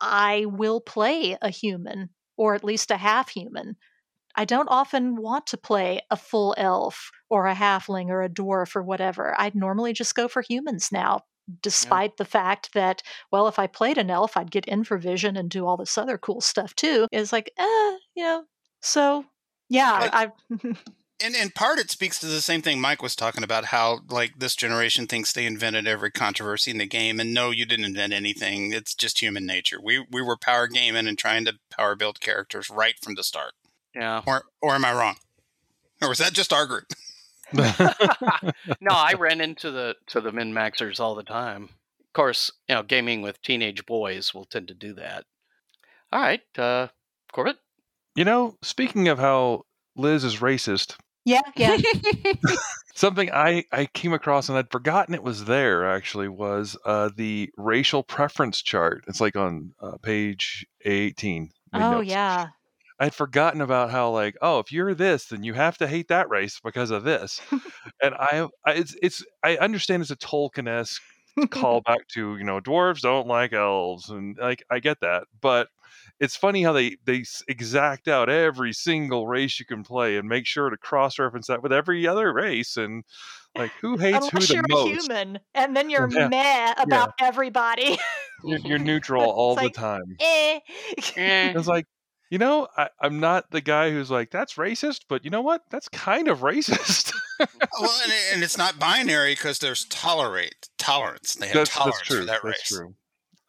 [0.00, 3.76] I will play a human or at least a half human.
[4.34, 8.76] I don't often want to play a full elf or a halfling or a dwarf
[8.76, 9.34] or whatever.
[9.38, 11.20] I'd normally just go for humans now,
[11.62, 15.66] despite the fact that, well, if I played an elf, I'd get infravision and do
[15.66, 17.06] all this other cool stuff too.
[17.12, 18.44] It's like, eh, you know.
[18.80, 19.24] So,
[19.68, 20.32] yeah, I.
[21.22, 24.38] And in part, it speaks to the same thing Mike was talking about how, like,
[24.38, 27.20] this generation thinks they invented every controversy in the game.
[27.20, 28.72] And no, you didn't invent anything.
[28.72, 29.78] It's just human nature.
[29.82, 33.52] We, we were power gaming and trying to power build characters right from the start.
[33.94, 34.22] Yeah.
[34.26, 35.16] Or, or am I wrong?
[36.00, 36.86] Or was that just our group?
[38.80, 41.64] no, I ran into the to the min maxers all the time.
[42.00, 45.24] Of course, you know, gaming with teenage boys will tend to do that.
[46.12, 46.88] All right, uh,
[47.32, 47.58] Corbett.
[48.16, 49.64] you know, speaking of how
[49.96, 51.76] Liz is racist, yeah, yeah.
[52.94, 57.50] something I, I came across and I'd forgotten it was there actually was uh, the
[57.56, 59.04] racial preference chart.
[59.06, 61.50] It's like on uh, page 18.
[61.74, 62.08] oh, notes.
[62.08, 62.48] yeah.
[63.00, 66.28] I'd forgotten about how like oh if you're this then you have to hate that
[66.30, 67.42] race because of this,
[68.02, 71.02] and I, I it's it's I understand it's a Tolkien esque
[71.52, 75.68] callback to you know dwarves don't like elves and like I get that, but
[76.20, 80.46] it's funny how they they exact out every single race you can play and make
[80.46, 83.04] sure to cross reference that with every other race and
[83.56, 85.10] like who hates Unless who you're the a most.
[85.14, 86.28] human, and then you're Yeah.
[86.28, 87.98] meh about everybody.
[88.42, 90.20] You're, you're neutral all It's the like, time.
[90.20, 90.60] Eh,
[91.52, 91.86] It's like,
[92.30, 95.62] you know, I, I'm not the guy who's like, that's racist, but you know what?
[95.70, 97.12] That's kind of racist.
[97.38, 97.48] well,
[98.04, 101.34] and, it- and it's not binary because there's tolerate tolerance.
[101.34, 102.18] They have that's, tolerance that's true.
[102.20, 102.78] for that that's race.
[102.78, 102.94] true.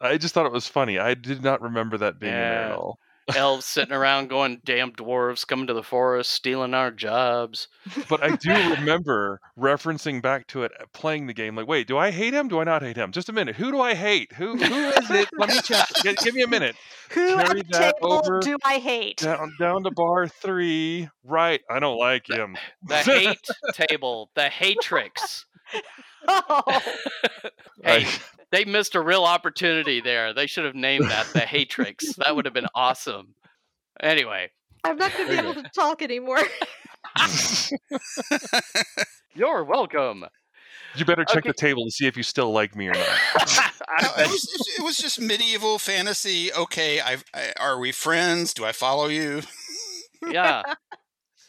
[0.00, 0.98] I just thought it was funny.
[0.98, 2.98] I did not remember that being in there at all.
[3.36, 7.68] Elves sitting around going, "Damn dwarves coming to the forest, stealing our jobs."
[8.08, 11.56] but I do remember referencing back to it, uh, playing the game.
[11.56, 12.48] Like, wait, do I hate him?
[12.48, 13.12] Do I not hate him?
[13.12, 13.56] Just a minute.
[13.56, 14.32] Who do I hate?
[14.34, 15.28] Who who is it?
[15.38, 15.88] Let me check.
[16.02, 16.76] G- give me a minute.
[17.12, 18.40] Who at the table over.
[18.40, 19.18] do I hate?
[19.18, 21.10] Down down to bar three.
[21.24, 21.60] Right.
[21.68, 22.56] I don't like him.
[22.86, 25.44] The hate table, the hatrix.
[26.28, 26.62] Oh,
[27.82, 28.08] Hey, I-
[28.52, 30.32] they missed a real opportunity there.
[30.32, 32.14] They should have named that the hatrix.
[32.24, 33.34] That would have been awesome.
[34.00, 34.50] Anyway,
[34.84, 36.38] I'm not going to be able to talk anymore.
[39.34, 40.24] you're welcome.
[40.94, 41.48] you better check Okay.
[41.50, 43.72] the table to see if you still like me or not.
[44.00, 46.50] No, it, was, it was just medieval fantasy.
[46.52, 48.54] Okay, I've, I, are we friends?
[48.54, 49.42] Do I follow you?
[50.30, 50.62] yeah.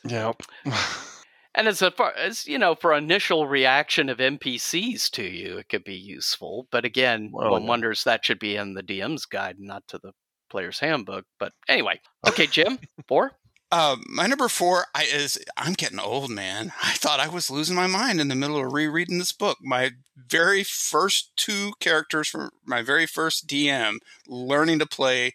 [0.04, 0.42] yep.
[1.56, 5.70] And as a far as you know, for initial reaction of NPCs to you, it
[5.70, 6.68] could be useful.
[6.72, 10.14] But again, Well, one wonders that should be in the DM's guide, not to the
[10.50, 11.26] player's handbook.
[11.40, 13.34] But anyway, okay, Jim, four.
[13.72, 16.72] Uh, my number four I, is I'm getting old, man.
[16.84, 19.58] I thought I was losing my mind in the middle of rereading this book.
[19.62, 25.34] My very first two characters from my very first DM learning to play.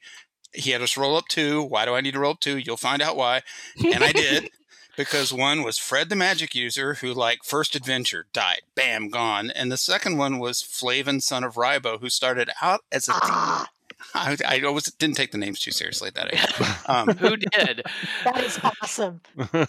[0.55, 1.63] He had us roll up two.
[1.63, 2.59] Why do I need to roll up two?
[2.59, 3.43] You'll find out why.
[3.85, 4.51] And I did
[4.99, 9.49] because one was Fred the Magic User, who, like, first adventure died, bam, gone.
[9.53, 13.13] And the second one was Flavin, son of Ribo, who started out as a.
[13.15, 13.69] ah,
[14.15, 16.69] I, I always didn't take the names too seriously at that age.
[16.89, 17.83] Um, Who did?
[18.25, 19.21] that is awesome.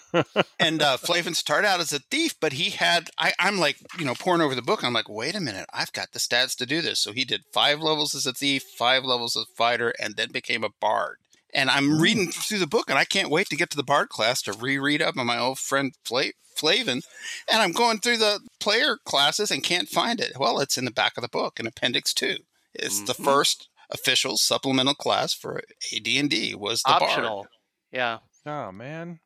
[0.58, 3.10] and uh, Flavin started out as a thief, but he had.
[3.18, 4.82] I, I'm like, you know, pouring over the book.
[4.82, 6.98] I'm like, wait a minute, I've got the stats to do this.
[6.98, 10.32] So he did five levels as a thief, five levels as a fighter, and then
[10.32, 11.18] became a bard.
[11.54, 14.08] And I'm reading through the book, and I can't wait to get to the bard
[14.08, 17.02] class to reread up on my old friend Fla- Flavin.
[17.50, 20.32] And I'm going through the player classes and can't find it.
[20.38, 22.36] Well, it's in the back of the book in Appendix Two.
[22.74, 23.24] It's the Mhm.
[23.24, 25.60] first official supplemental class for
[25.92, 27.46] AD&D was the bard.
[27.90, 28.18] Yeah.
[28.46, 29.18] oh man.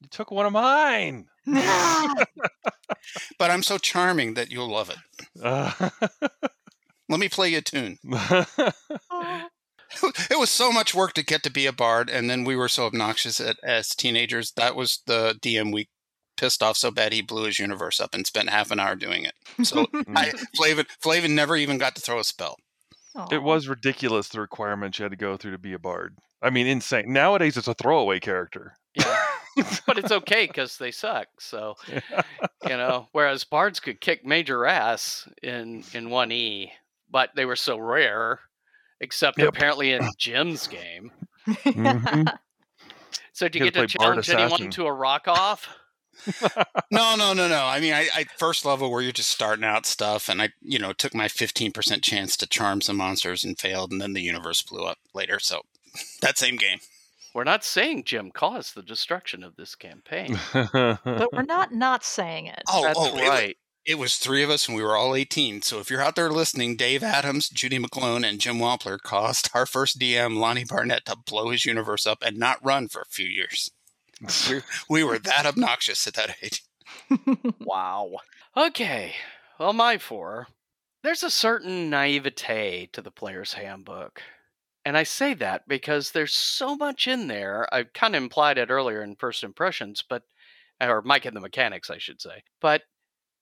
[0.00, 1.26] You took one of mine.
[3.38, 4.98] But I'm so charming that you'll love it.
[5.42, 5.90] Uh,
[7.08, 7.98] Let me play you a tune.
[10.30, 12.68] It was so much work to get to be a bard, and then we were
[12.68, 14.52] so obnoxious at, as teenagers.
[14.52, 15.88] That was the DM we
[16.36, 19.24] pissed off so bad he blew his universe up and spent half an hour doing
[19.24, 19.34] it.
[19.66, 22.56] So I, Flavin, Flavin never even got to throw a spell.
[23.32, 26.16] it was ridiculous the requirements you had to go through to be a bard.
[26.40, 27.12] I mean, insane.
[27.12, 28.74] Nowadays, it's a throwaway character.
[28.94, 29.18] Yeah.
[29.86, 31.26] but it's okay because they suck.
[31.40, 36.72] So, you know, whereas bards could kick major ass in in one E,
[37.10, 38.38] but they were so rare,
[39.00, 39.48] except Yep.
[39.48, 41.10] apparently in Jim's game.
[41.46, 42.32] Mhm.
[43.32, 45.68] So, do you You get gotta to play challenge anyone to a rock off?
[46.90, 47.64] No, no, no, no.
[47.64, 50.78] I mean, I, I first level where you're just starting out stuff, and I, you
[50.80, 54.62] know, took my 15% chance to charm some monsters and failed, and then the universe
[54.62, 55.38] blew up later.
[55.38, 55.62] So
[56.20, 56.78] that same game.
[57.34, 60.36] We're not saying Jim caused the destruction of this campaign.
[60.52, 62.62] but we're not not saying it.
[62.68, 63.56] Oh, That's oh, it right.
[63.88, 65.62] It was three of us, and we were all 18.
[65.62, 69.64] So if you're out there listening, Dave Adams, Judy McClone, and Jim Wampler caused our
[69.64, 73.24] first DM, Lonnie Barnett, to blow his universe up and not run for a few
[73.24, 73.70] years.
[74.50, 76.64] We, we were that obnoxious at that age.
[77.60, 78.10] Wow.
[78.54, 79.14] Okay.
[79.58, 80.48] Well, my four.
[81.02, 84.20] There's a certain naivete to the player's handbook.
[84.84, 87.66] And I say that because there's so much in there.
[87.72, 90.24] I kind of implied it earlier in first impressions, but,
[90.78, 92.42] or Mike and the Mechanics, I should say.
[92.60, 92.82] But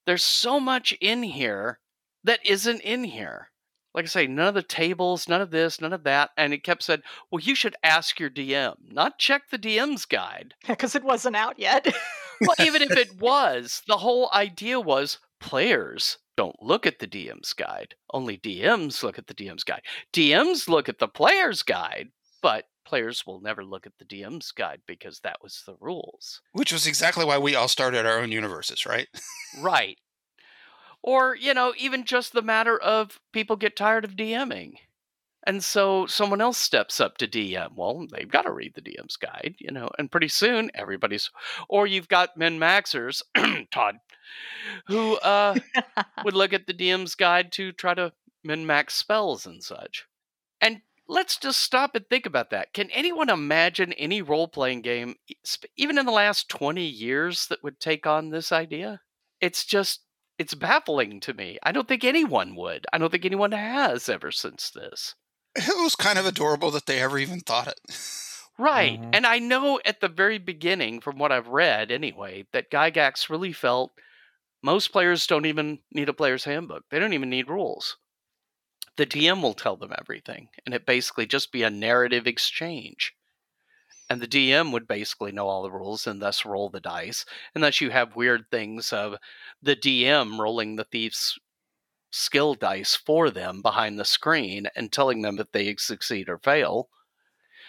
[0.07, 1.81] there's so much in here
[2.25, 3.51] that isn't in here.
[3.95, 6.31] Like I say, none of the tables, none of this, none of that.
[6.37, 10.55] And it kept said, well, you should ask your DM, not check the DM's guide.
[10.67, 11.87] Because it wasn't out yet.
[12.39, 17.55] Well, even if it was, the whole idea was players don't look at the DM's
[17.55, 17.95] guide.
[18.13, 19.81] Only DMs look at the DM's guide.
[20.13, 22.09] DMs look at the player's guide,
[22.43, 26.41] but players will never look at the DM's guide because that was the rules.
[26.53, 29.09] Which was exactly why we all started our own universes, right?
[29.61, 29.99] Right.
[31.03, 34.75] Or, you know, even just the matter of people get tired of DMing.
[35.47, 37.77] And so someone else steps up to DM.
[37.77, 41.31] Well, they've got to read the DM's guide, you know, and pretty soon everybody's.
[41.69, 43.23] Or you've got min maxers,
[43.71, 43.97] Todd,
[44.89, 45.55] who uh,
[46.25, 50.07] would look at the DM's guide to try to min max spells and such.
[50.61, 52.73] And let's just stop and think about that.
[52.73, 55.17] Can anyone imagine any role playing game,
[55.77, 59.01] even in the last 20 years, that would take on this idea?
[59.41, 60.03] It's just,
[60.39, 61.59] it's baffling to me.
[61.63, 62.87] I don't think anyone would.
[62.93, 65.15] I don't think anyone has ever since this.
[65.55, 67.81] It was kind of adorable that they ever even thought it.
[68.59, 69.01] Right.
[69.01, 69.11] Mhm.
[69.13, 73.53] And I know at the very beginning, from what I've read anyway, that Gygax really
[73.53, 73.93] felt
[74.63, 76.85] most players don't even need a player's handbook.
[76.91, 77.97] They don't even need rules.
[78.97, 83.15] The DM will tell them everything, and it basically just be a narrative exchange.
[84.09, 87.25] and the DM would basically know all the rules and thus roll the dice,
[87.55, 89.17] unless you have weird things of
[89.61, 91.39] the DM rolling the thief's
[92.11, 96.89] skill dice for them behind the screen and telling them if they succeed or fail.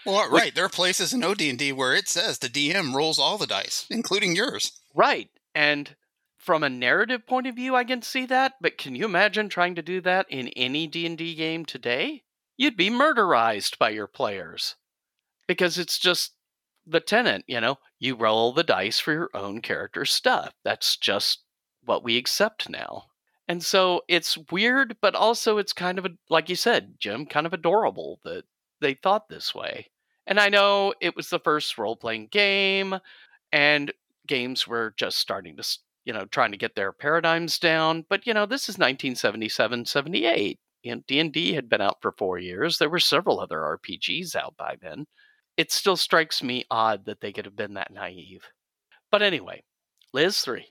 [0.05, 0.53] Well, right.
[0.55, 4.35] There are places in OD&D where it says the DM rolls all the dice, including
[4.35, 4.79] yours.
[4.93, 5.29] Right.
[5.53, 5.95] And
[6.47, 9.75] from a narrative point of view, I can see that, but can you imagine trying
[9.75, 12.23] to do that in any D&D game today?
[12.55, 14.75] You'd be murderized by your players.
[15.45, 16.35] Because it's just
[16.85, 20.53] the tenant, you know, you roll the dice for your own character's stuff.
[20.63, 21.43] That's just
[21.83, 23.07] what we accept now.
[23.49, 27.45] And so it's weird, but also it's kind of a, like you said, Jim, kind
[27.45, 28.45] of adorable that
[28.79, 29.87] they thought this way.
[30.25, 32.97] And I know it was the first role playing game,
[33.51, 33.91] and
[34.25, 35.77] games were just starting to,
[36.07, 38.05] you know, trying to get their paradigms down.
[38.09, 40.57] But, you know, this is 1977, 78.
[40.85, 42.77] And D&D had been out for four years.
[42.77, 45.05] There were several other RPGs out by then.
[45.57, 48.43] It still strikes me odd that they could have been that naive.
[49.11, 49.63] But anyway,
[50.13, 50.67] Liz, three.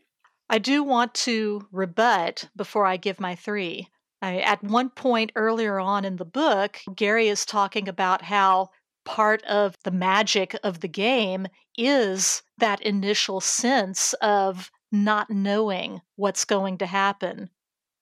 [0.48, 3.88] I do want to rebut before I give my three.
[4.22, 8.70] I, at one point earlier on in the book, Gary is talking about how
[9.04, 16.44] part of the magic of the game is that initial sense of not knowing what's
[16.44, 17.50] going to happen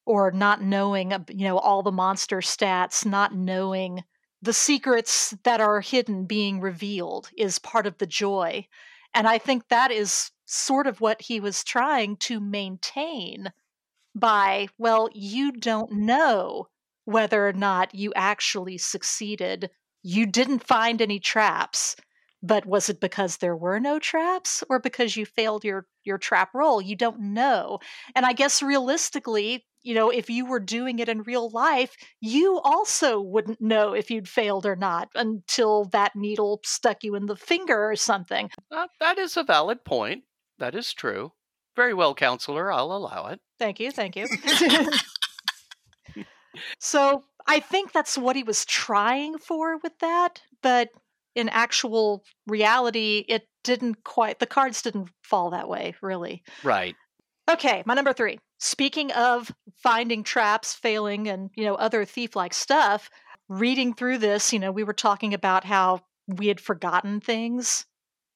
[0.06, 4.02] or not knowing you know all the monster stats not knowing
[4.42, 8.66] the secrets that are hidden being revealed is part of the joy
[9.14, 13.50] and i think that is sort of what he was trying to maintain
[14.14, 16.68] by, well, you don't know
[17.04, 19.70] whether or not you actually succeeded.
[20.02, 21.96] You didn't find any traps,
[22.44, 26.50] but was it because there were no traps or because you failed your your trap
[26.54, 26.80] roll?
[26.80, 27.78] You don't know.
[28.14, 32.60] And I guess realistically, you know, if you were doing it in real life, you
[32.62, 37.36] also wouldn't know if you'd failed or not until that needle stuck you in the
[37.36, 38.50] finger or something.
[38.70, 40.24] Uh, that is a valid point.
[40.58, 41.32] That is true.
[41.76, 42.70] Very well, counselor.
[42.70, 43.40] I'll allow it.
[43.58, 44.28] Thank you, thank you.
[46.78, 50.90] so I think that's what he was trying for with that, but
[51.34, 56.42] in actual reality, it didn't quite, the cards didn't fall that way, really.
[56.62, 56.94] Right.
[57.50, 58.38] Okay, my number three.
[58.58, 63.10] Speaking of finding traps, failing, and you know other thief-like stuff,
[63.48, 67.84] reading through this, you know, we were talking about how we had forgotten things,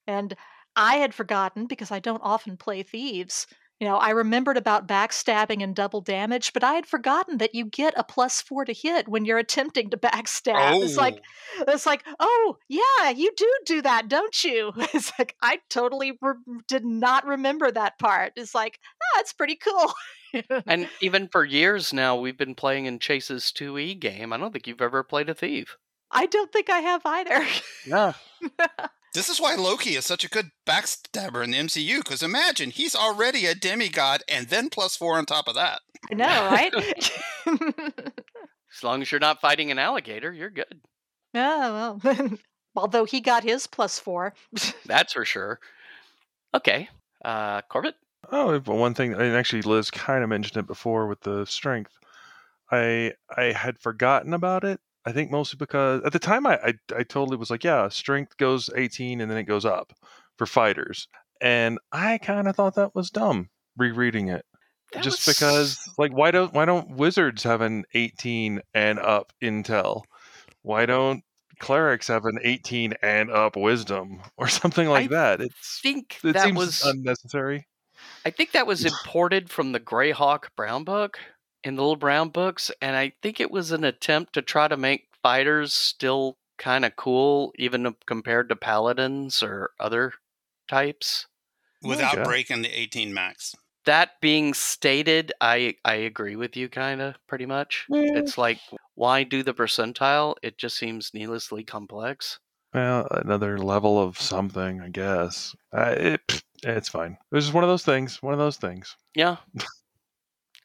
[0.06, 0.36] and
[0.76, 3.46] I had forgotten because I don't often play thieves.
[3.80, 7.64] You know, I remembered about backstabbing and double damage, but I had forgotten that you
[7.64, 10.82] get a plus four to hit when you're attempting to backstab.
[10.82, 11.22] It's like,
[11.60, 14.72] it's like, oh yeah, you do do that, don't you?
[14.94, 16.34] It's like I totally re-
[16.66, 18.32] did not remember that part.
[18.36, 19.92] It's like, ah, that's pretty cool.
[20.66, 24.30] And even for years now, we've been playing in Chase's 2E game.
[24.30, 25.78] I don't think you've ever played a thief.
[26.10, 27.46] I don't think I have either.
[27.86, 28.12] Yeah.
[29.14, 32.94] This is why Loki is such a good backstabber in the MCU, because imagine he's
[32.94, 35.80] already a demigod and then plus four on top of that.
[36.10, 36.72] I know, right?
[38.76, 40.80] As long as you're not fighting an alligator, you're good.
[41.34, 42.30] oh well.
[42.76, 44.34] Although he got his plus four.
[44.86, 45.58] That's for sure.
[46.54, 46.88] Okay.
[47.24, 47.96] Uh, Corbett?
[48.30, 51.92] Oh, but one thing, and actually Liz kind of mentioned it before with the strength.
[52.70, 54.80] I I had forgotten about it.
[55.08, 58.36] I think mostly because at the time I, I I totally was like, yeah, strength
[58.36, 59.94] goes 18 and then it goes up
[60.36, 61.08] for fighters,
[61.40, 63.48] and I kind of thought that was dumb
[63.78, 64.44] rereading it.
[64.92, 69.32] That Just was- because, like, why don't why don't wizards have an 18 and up
[69.42, 70.02] intel?
[70.60, 71.24] Why don't
[71.58, 75.40] clerics have an 18 and up wisdom or something like I that?
[75.40, 77.66] It's think it that seems was unnecessary.
[78.26, 81.18] I think that was imported from the Greyhawk Brown Book
[81.64, 84.76] in the Little Brown Books, and I think it was an attempt to try to
[84.76, 90.12] make fighters still kind of cool, even compared to paladins or other
[90.68, 91.26] types.
[91.82, 92.24] Without Okay.
[92.24, 93.54] breaking the 18 max.
[93.84, 97.86] That being stated, I I agree with you, kind of pretty much.
[97.88, 98.18] Yeah.
[98.18, 98.58] It's like
[98.96, 100.34] why do the percentile?
[100.42, 102.40] It just seems needlessly complex.
[102.74, 105.54] Well, another level of something, I guess.
[105.72, 107.12] Uh, it, it's fine.
[107.12, 108.20] It was just one of those things.
[108.22, 108.94] One of those things.
[109.14, 109.36] Yeah.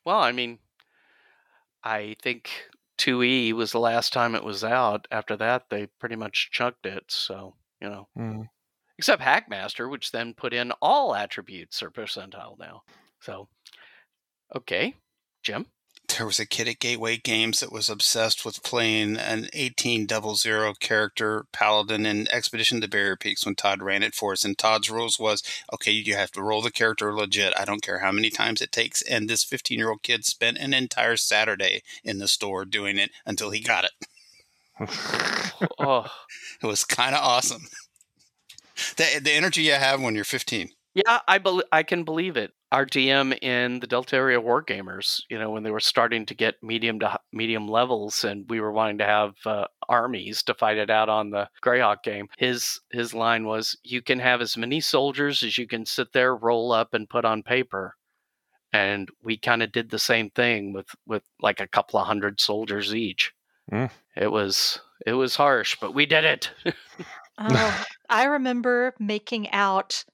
[0.06, 0.60] well, I mean,
[1.84, 2.50] I think
[2.98, 5.08] 2E was the last time it was out.
[5.12, 7.06] After that, they pretty much chunked it.
[7.12, 8.48] So, you know, Mm.
[8.98, 12.84] except Hackmaster, which then put in all attributes or percentile now.
[13.22, 13.50] So,
[14.56, 14.96] okay.
[15.44, 15.68] Jim?
[16.18, 20.36] There was a kid at Gateway Games that was obsessed with playing an 18 double
[20.36, 24.44] zero character paladin in Expedition to Barrier Peaks when Todd ran it for us.
[24.44, 25.42] And Todd's rules was
[25.74, 27.54] okay, you have to roll the character legit.
[27.58, 29.02] I don't care how many times it takes.
[29.02, 33.10] And this 15 year old kid spent an entire Saturday in the store doing it
[33.26, 33.92] until he got it.
[35.80, 36.08] oh,
[36.62, 37.64] It was kind of awesome.
[38.98, 40.70] the the energy you have when you're 15.
[40.94, 42.52] Yeah, I bel I can believe it.
[42.72, 46.62] Our DM in the Delta Area Wargamers, you know, when they were starting to get
[46.62, 50.90] medium to medium levels, and we were wanting to have uh, armies to fight it
[50.90, 55.44] out on the Greyhawk game, his his line was, "You can have as many soldiers
[55.44, 57.96] as you can sit there, roll up, and put on paper."
[58.72, 62.40] And we kind of did the same thing with with like a couple of hundred
[62.40, 63.32] soldiers each.
[63.72, 63.90] Mm.
[64.16, 66.52] It was it was harsh, but we did it.
[67.40, 70.06] Oh, I remember making out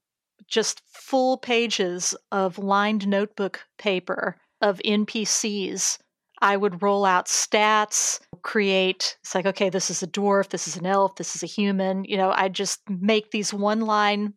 [0.49, 5.99] just full pages of lined notebook paper of NPCs.
[6.41, 10.77] I would roll out stats, create, it's like, okay, this is a dwarf, this is
[10.77, 12.05] an elf, this is a human.
[12.05, 14.33] You know, I just make these one line,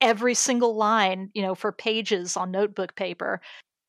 [0.00, 3.40] every single line, you know, for pages on notebook paper.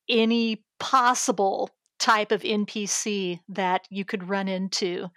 [0.09, 1.69] Any possible
[1.99, 5.09] type of NPC that you could run into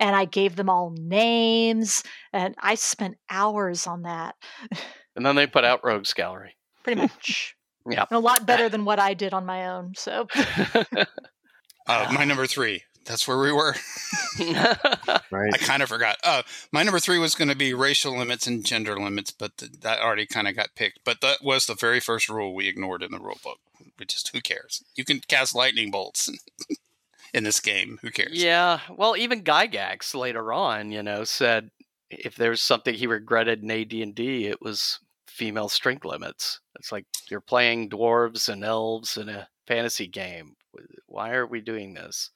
[0.00, 2.02] and I gave them all names,
[2.32, 4.36] and I spent hours on that.
[5.18, 6.56] and then they put out Rogues Gallery.
[6.82, 7.54] Pretty much.
[7.88, 8.04] Yeah.
[8.08, 9.92] And a lot better than what I did on my own.
[9.96, 10.26] So
[11.88, 12.82] Uh, my number three.
[13.06, 13.74] That's where we were.
[15.30, 15.52] Right.
[15.52, 16.16] I kind of forgot.
[16.24, 16.42] Uh,
[16.72, 20.00] my number three was going to be racial limits and gender limits, but th- that
[20.00, 21.00] already kind of got picked.
[21.04, 23.58] But that was the very first rule we ignored in the rule book.
[23.98, 24.82] We just who cares?
[24.94, 26.30] You can cast lightning bolts
[27.34, 27.98] in this game.
[28.02, 28.42] Who cares?
[28.42, 31.70] Yeah, well, even Gygax later on, you know, said
[32.10, 34.98] if there's something he regretted in AD&D, it was
[35.38, 36.60] female strength limits.
[36.78, 40.56] It's like you're playing dwarves and elves in a fantasy game.
[41.06, 42.30] Why are we doing this?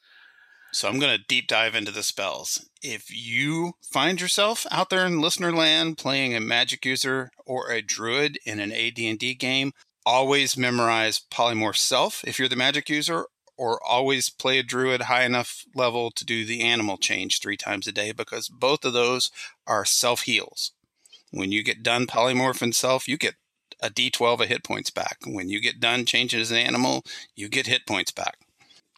[0.72, 2.70] So I'm going to deep dive into the spells.
[2.80, 7.82] If you find yourself out there in listener land playing a magic user or a
[7.82, 9.72] druid in an AD&D game,
[10.06, 13.26] always memorize polymorph self if you're the magic user
[13.58, 17.86] or always play a druid high enough level to do the animal change 3 times
[17.86, 19.30] a day because both of those
[19.66, 20.72] are self heals.
[21.32, 23.34] When you get done polymorphing self, you get
[23.80, 25.18] a d12 of hit points back.
[25.26, 27.02] When you get done changing as an animal,
[27.34, 28.38] you get hit points back.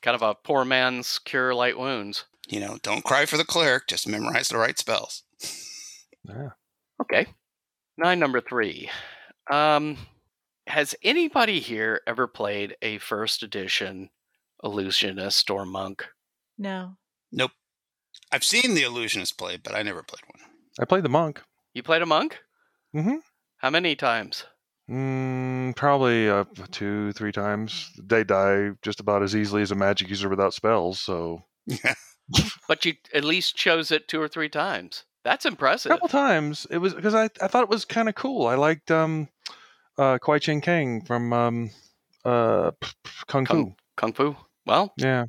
[0.03, 2.25] Kind of a poor man's cure light wounds.
[2.49, 5.23] You know, don't cry for the cleric, just memorize the right spells.
[6.29, 6.51] Yeah.
[7.01, 7.27] Okay.
[7.97, 8.91] Nine number three.
[9.51, 9.97] Um,
[10.67, 14.11] has anybody here ever played a first edition
[14.63, 16.07] illusionist or monk?
[16.59, 16.97] no.
[17.33, 17.51] Nope.
[18.31, 20.51] I've seen the illusionist play, but I never played one.
[20.79, 21.43] I played the monk.
[21.75, 22.39] You played a monk?
[22.95, 23.17] Mm-hmm.
[23.59, 24.45] How many times?
[24.91, 27.91] Mm, probably uh, two, three times.
[28.03, 31.01] They die just about as easily as a magic user without spells.
[31.01, 31.95] So Yeah.
[32.69, 35.05] But you at least chose it two or three times.
[35.25, 35.91] That's impressive.
[35.91, 36.11] a impressive.
[36.13, 38.47] couple times it was because I, I thought it was kind of cool.
[38.47, 39.29] I liked um,
[39.99, 41.71] uh, Kwai Ching Kang from um,
[42.25, 43.53] uh, p- p- Kung Fu.
[43.53, 44.37] Kung, Kung Fu.
[44.67, 45.25] Well, Yeah.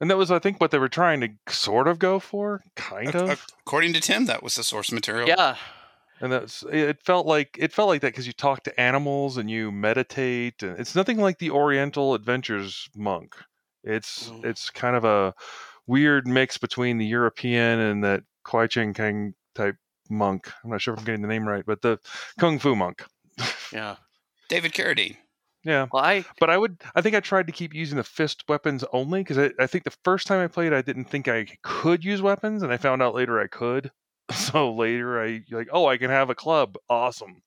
[0.00, 3.08] And that was, I think, what they were trying to sort of go for, kind
[3.14, 3.46] Ac- of.
[3.60, 5.28] According to Tim, that was the source material.
[5.28, 5.54] yeah.
[6.22, 9.50] And that's it felt like it felt like that because you talk to animals and
[9.50, 13.34] you meditate, and it's nothing like the Oriental Adventures monk.
[13.82, 14.44] It's Mm.
[14.44, 15.34] it's kind of a
[15.88, 19.74] weird mix between the European and that Kwai Ching Kang type
[20.08, 20.48] monk.
[20.62, 21.98] I'm not sure if I'm getting the name right, but the
[22.38, 23.04] Kung Fu monk.
[23.72, 23.96] Yeah.
[24.48, 25.16] David Carradine.
[25.64, 25.86] Yeah.
[25.92, 28.84] Well, I But I would, I think I tried to keep using the fist weapons
[28.92, 32.04] only because I, I think the first time I played, I didn't think I could
[32.04, 33.90] use weapons, and I found out later I could.
[34.52, 36.76] So later, I like, oh, I can have a club.
[36.88, 37.42] Awesome.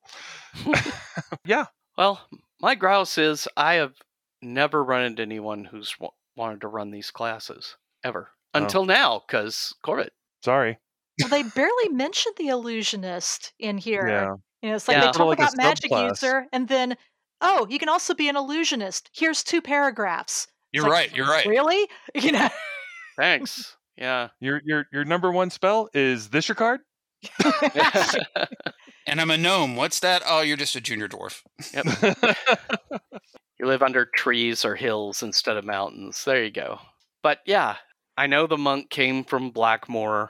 [1.45, 1.65] yeah.
[1.97, 2.21] well,
[2.61, 3.93] my grouse is I have
[4.41, 8.59] never run into anyone who's w- wanted to run these classes ever Oh.
[8.59, 10.13] until now because Corbett.
[10.43, 10.77] Sorry.
[11.19, 14.07] Well, they barely mentioned the illusionist in here.
[14.07, 14.36] Yeah.
[14.61, 15.05] You know, it's like Yeah.
[15.07, 16.09] they talk like about magic subclass.
[16.09, 16.95] user, and then,
[17.41, 19.09] oh, you can also be an illusionist.
[19.13, 20.47] Here's two paragraphs.
[20.71, 21.15] You're like, right.
[21.15, 21.45] You're right.
[21.45, 21.88] Really?
[22.13, 22.49] You know.
[23.17, 23.75] Thanks.
[23.97, 24.29] Yeah.
[24.39, 26.81] Your your your number one spell is this your card?
[29.07, 29.75] And I'm a gnome.
[29.75, 30.23] What's that?
[30.25, 31.43] Oh, you're just a junior dwarf.
[33.59, 36.23] you live under trees or hills instead of mountains.
[36.25, 36.79] There you go.
[37.21, 37.75] But yeah,
[38.17, 40.29] I know the monk came from Blackmoor,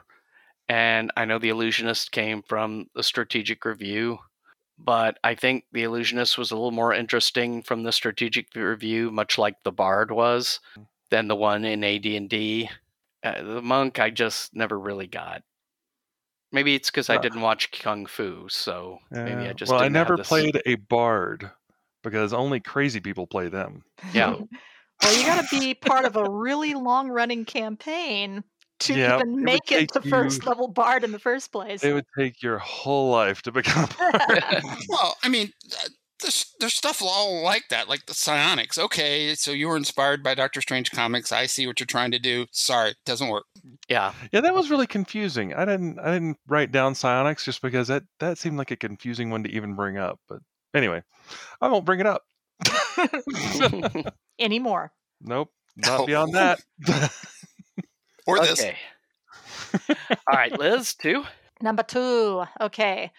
[0.68, 4.20] and I know the illusionist came from the Strategic Review.
[4.78, 9.38] But I think the illusionist was a little more interesting from the Strategic Review, much
[9.38, 10.86] like the Bard was, mm.
[11.12, 12.70] than the one in AD&D.
[13.26, 15.42] Uh, the monk, I just never really got.
[16.52, 19.86] Maybe it's because I Uh, didn't watch Kung Fu, so maybe I just well, I
[19.86, 21.52] didn't have never this- played a bard
[22.04, 23.84] because only crazy people play them.
[24.14, 24.36] Yeah.
[25.04, 28.44] Well, you got to be part of a really long running campaign
[28.80, 31.84] to Yeah, it even make it take to first level bard in the first place.
[31.84, 33.90] it would take your whole life to become.
[34.00, 34.64] a bard.
[34.88, 35.52] Well, I mean,
[35.84, 35.90] uh,
[36.22, 38.78] there's, there's stuff all oh, like that, like the psionics.
[38.78, 41.32] Okay, so you were inspired by Doctor Strange comics.
[41.32, 42.46] I see what you're trying to do.
[42.52, 43.46] Sorry, it doesn't work.
[43.90, 44.14] Yeah.
[44.32, 45.54] Yeah, that was really confusing.
[45.54, 49.30] I didn't I didn't write down psionics just because that that seemed like a confusing
[49.30, 50.20] one to even bring up.
[50.30, 50.40] But
[50.74, 51.02] anyway,
[51.62, 52.24] I won't bring it up.
[54.40, 54.92] Anymore.
[55.22, 56.06] nope, not Oh.
[56.06, 56.60] beyond that.
[58.28, 58.60] Or this.
[58.60, 58.76] okay.
[60.28, 61.24] All right, Liz, two.
[61.62, 62.44] Number two.
[62.60, 63.12] Okay.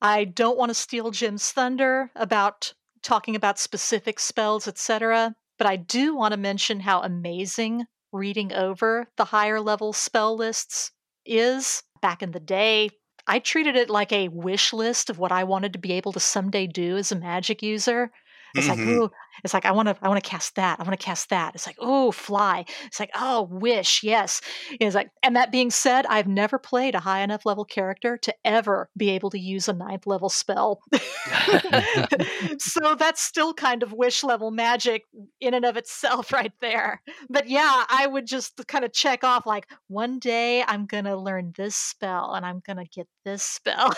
[0.00, 5.34] I don't want to steal Jim's thunder about talking about specific spells, etc.
[5.56, 10.92] But I do want to mention how amazing reading over the higher level spell lists
[11.24, 11.82] is.
[12.00, 12.90] Back in the day,
[13.26, 16.20] I treated it like a wish list of what I wanted to be able to
[16.20, 18.10] someday do as a magic user.
[18.56, 18.86] It's like, Mhm.
[18.86, 19.10] ooh,
[19.44, 20.80] it's like I want to, I want to cast that.
[20.80, 21.54] I want to cast that.
[21.54, 22.64] It's like, oh, fly.
[22.86, 24.40] It's like, oh, wish, yes.
[24.80, 28.34] It's like, and that being said, I've never played a high enough level character to
[28.44, 30.80] ever be able to use a ninth level spell.
[32.58, 35.04] so that's still kind of wish level magic
[35.40, 37.02] in and of itself, right there.
[37.28, 41.52] But yeah, I would just kind of check off like, one day I'm gonna learn
[41.56, 43.94] this spell and I'm gonna get this spell.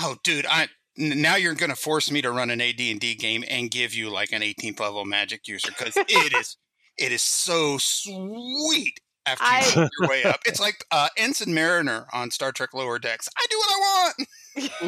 [0.00, 3.70] Oh, dude, I now you're going to force me to run an AD&D game and
[3.70, 6.56] give you like an 18th level magic user because it is
[6.96, 10.40] it is so sweet after you I- work your way up.
[10.46, 13.28] It's like uh, Ensign Mariner on Star Trek Lower Decks.
[13.36, 14.12] I do what I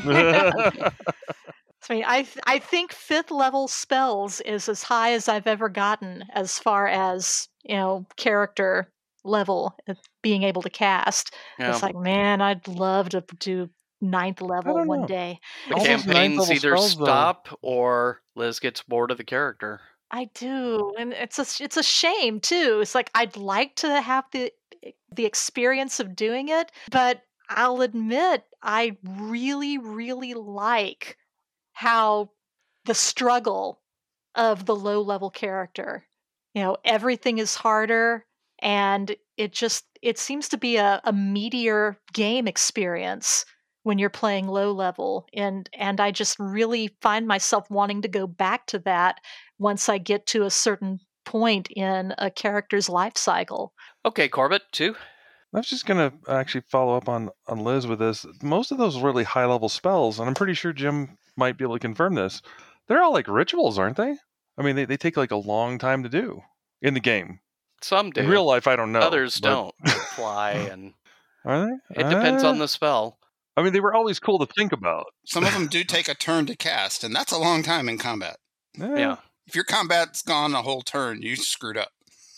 [0.06, 0.92] want.
[1.88, 5.68] I mean, I th- I think fifth level spells is as high as I've ever
[5.68, 8.90] gotten as far as you know character
[9.24, 11.34] level uh, being able to cast.
[11.58, 11.70] Yeah.
[11.70, 13.68] It's like, man, I'd love to do
[14.00, 15.06] ninth level one know.
[15.06, 15.40] day.
[15.68, 17.04] the All those ninth campaigns either spells, though.
[17.04, 19.80] stop or Liz gets bored of the character.
[20.10, 22.78] I do, and it's a it's a shame too.
[22.80, 24.52] It's like I'd like to have the
[24.84, 31.16] eh, the experience of doing it, but I'll admit I really really like
[31.72, 32.30] how
[32.84, 33.80] the struggle
[34.34, 36.06] of the low level character.
[36.54, 38.24] You know, everything is harder
[38.60, 43.44] and it just it seems to be a, a meatier game experience
[43.86, 48.26] when you're playing low level and and I just really find myself wanting to go
[48.26, 49.20] back to that
[49.60, 53.72] once I get to a certain point in a character's life cycle.
[54.04, 54.96] Okay, Corbett, two.
[55.54, 58.26] I was just gonna actually follow up on on Liz with this.
[58.42, 61.76] Most of those really high level spells, and I'm pretty sure Jim might be able
[61.76, 62.42] to confirm this.
[62.88, 64.16] They're all like rituals, aren't they?
[64.58, 66.42] I mean, they, they take like a long time to do
[66.82, 67.38] in the game.
[67.82, 68.22] Some do.
[68.22, 68.98] In real life, I don't know.
[68.98, 69.90] Others but- don't.
[70.16, 70.92] Fly and
[71.44, 72.00] Are they?
[72.00, 73.18] it depends on Uh, the spell.
[73.56, 75.06] I mean, they were always cool to think about.
[75.26, 77.98] Some of them do take a turn to cast, and that's a long time in
[77.98, 78.36] combat.
[78.80, 79.16] Eh, Yeah.
[79.46, 81.88] If your combat's gone a whole turn, you screwed up.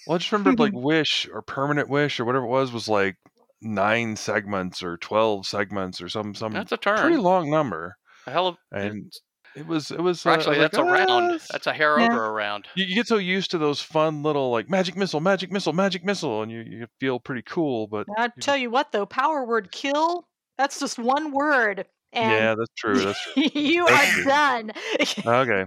[0.06, 3.16] Well, I just remembered like Wish or Permanent Wish or whatever it was was like
[3.62, 6.98] nine segments or twelve segments or some some That's a turn.
[6.98, 7.96] pretty long number.
[8.26, 9.10] A hell of And
[9.56, 11.24] it was it was uh, actually like, that's a "Ah, round.
[11.32, 12.06] it's- That's a hair Yeah.
[12.12, 12.66] over a round.
[12.74, 16.04] you, you get so used to those fun little like magic missile, magic missile, magic
[16.04, 17.86] missile, and you, you feel pretty cool.
[17.88, 20.27] But I you tell you what though, power word kill,
[20.58, 22.98] that's just one word and yeah, that's true.
[23.04, 23.42] That's true.
[23.54, 24.24] you That's are true.
[24.24, 24.72] done.
[25.26, 25.64] okay.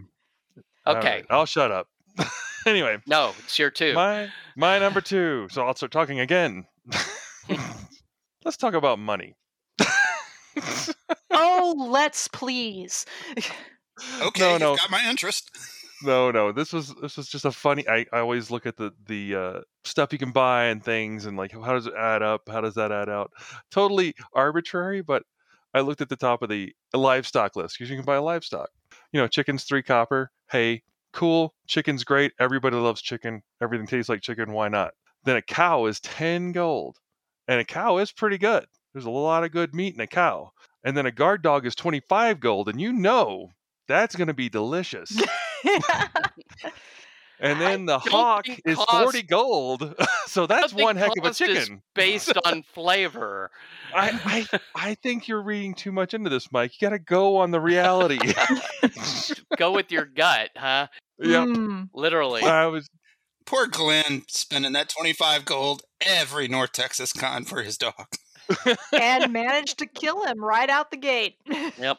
[0.88, 1.16] Okay.
[1.16, 1.88] right, I'll shut up.
[2.66, 3.94] anyway, No, it's your two.
[3.94, 5.48] my my number two.
[5.52, 6.66] So I'll start talking again.
[8.44, 9.36] Let's talk about money.
[11.32, 13.06] oh, let's please.
[14.22, 14.76] Okay, No, you've no.
[14.76, 15.52] got my interest.
[16.04, 16.52] No, no.
[16.52, 17.88] This was this was just a funny.
[17.88, 21.38] I, I always look at the the uh, stuff you can buy and things, and
[21.38, 22.42] like how does it add up?
[22.48, 23.32] How does that add out?
[23.72, 25.24] Totally arbitrary, but
[25.74, 28.70] I looked at the top of the livestock list because you can buy livestock.
[29.12, 30.32] You know, chickens three copper.
[30.50, 30.84] Hey,
[31.14, 31.54] cool.
[31.68, 32.34] Chicken's great.
[32.40, 33.42] Everybody loves chicken.
[33.62, 34.54] Everything tastes like chicken.
[34.54, 34.94] Why not?
[35.24, 36.98] Then a cow is ten gold,
[37.48, 38.66] and a cow is pretty good.
[38.94, 40.52] There's a lot of good meat in a cow.
[40.84, 43.50] And then a guard dog is twenty five gold, and you know
[43.88, 45.22] that's going to be delicious.
[47.44, 49.96] And then the hawk think is cost- 40 gold.
[50.28, 51.82] so that's one heck of a chicken.
[51.96, 53.50] Based on flavor.
[53.96, 56.80] I, I I think you're reading too much into this, Mike.
[56.80, 58.20] You got to go on the reality.
[59.58, 60.88] Go with your gut, huh?
[61.18, 61.48] yep.
[61.48, 61.90] Mm.
[61.96, 62.44] Literally.
[62.44, 62.88] I was
[63.48, 68.06] Poor Glenn spending that 25 gold every North Texas con for his dog.
[68.94, 71.38] and managed to kill him right out the gate.
[71.48, 71.98] Yep.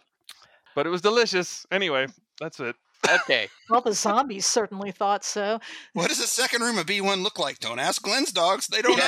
[0.77, 1.67] but it was delicious.
[1.73, 2.07] Anyway,
[2.41, 2.77] that's it.
[3.09, 3.49] Okay.
[3.71, 5.59] well, the zombies certainly thought so.
[5.93, 7.59] What does a second room of B1 look like?
[7.59, 8.67] Don't ask Glenn's dogs.
[8.69, 8.99] They don't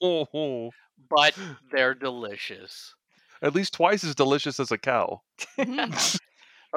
[0.00, 0.70] know.
[1.10, 1.38] but
[1.70, 2.94] they're delicious.
[3.42, 5.22] At least twice as delicious as a cow.
[5.58, 6.16] Mm-hmm.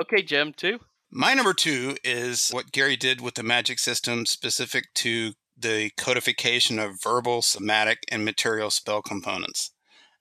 [0.04, 0.80] Okay, Jim, two.
[1.12, 6.80] My number two is what Gary did with the magic system specific to the codification
[6.80, 9.72] of verbal, somatic, and material spell components.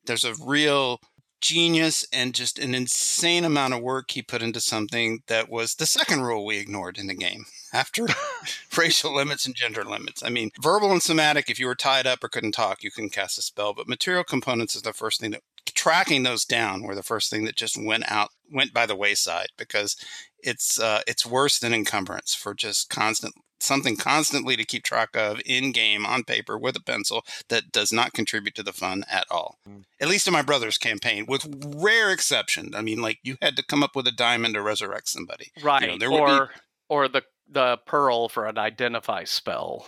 [0.04, 1.00] There's a real
[1.40, 5.86] genius and just an insane amount of work he put into something that was the
[5.86, 8.06] second rule we ignored in the game after
[8.76, 10.22] racial limits and gender limits.
[10.22, 13.12] I mean, verbal and somatic, if you were tied up or couldn't talk, you couldn't
[13.12, 15.42] cast a spell, but material components is the first thing that
[15.74, 19.48] tracking those down were the first thing that just went out went by the wayside
[19.56, 19.96] because
[20.42, 25.40] it's uh, it's worse than encumbrance for just constant something constantly to keep track of
[25.44, 29.26] in game on paper with a pencil that does not contribute to the fun at
[29.30, 29.58] all.
[29.68, 29.84] Mm.
[30.00, 31.46] At least in my brother's campaign, with
[31.76, 32.74] rare exception.
[32.74, 35.82] I mean, like you had to come up with a diamond to resurrect somebody, Right.
[35.82, 36.52] You know, there or be
[36.88, 39.86] or the the pearl for an identify spell.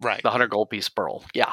[0.00, 0.22] right.
[0.22, 1.24] The hundred gold piece pearl.
[1.34, 1.52] Yeah.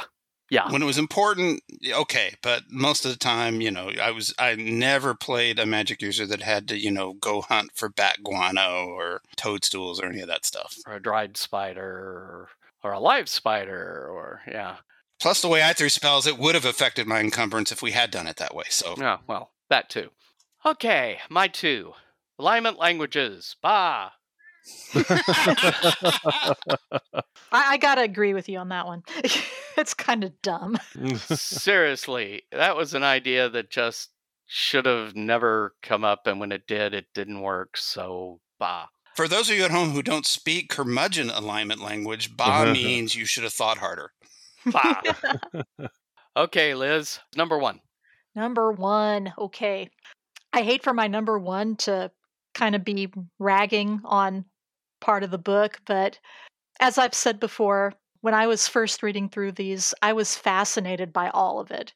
[0.50, 0.72] Yeah.
[0.72, 4.56] when it was important okay but most of the time you know i was i
[4.56, 8.86] never played a magic user that had to you know go hunt for bat guano
[8.86, 12.50] or toadstools or any of that stuff or a dried spider or,
[12.84, 14.78] or a live spider or yeah.
[15.20, 18.10] plus the way i threw spells it would have affected my encumbrance if we had
[18.12, 20.10] done it that way so Yeah, well, that too.
[20.66, 21.94] Okay, my two.
[22.40, 23.56] Alignment languages.
[23.62, 24.12] Bah.
[24.96, 26.54] I,
[27.52, 29.04] I gotta agree with you on that one.
[29.78, 30.78] it's kind of dumb.
[31.16, 34.10] Seriously, that was an idea that just
[34.46, 37.78] should have never come up, and when it did, it didn't work.
[37.78, 38.86] So, bah.
[39.16, 43.26] for those of you at home who don't speak curmudgeon alignment language ba means you
[43.26, 44.12] should have thought harder
[44.72, 45.02] Bah.
[46.38, 47.20] okay, Liz.
[47.36, 47.80] Number one.
[48.36, 49.34] Number one.
[49.38, 49.90] Okay.
[50.54, 52.12] I hate for my number one to
[52.54, 54.46] kind of be ragging on
[55.00, 56.20] part of the book, but
[56.80, 61.30] as I've said before, when I was first reading through these, I was fascinated by
[61.30, 61.94] all of it.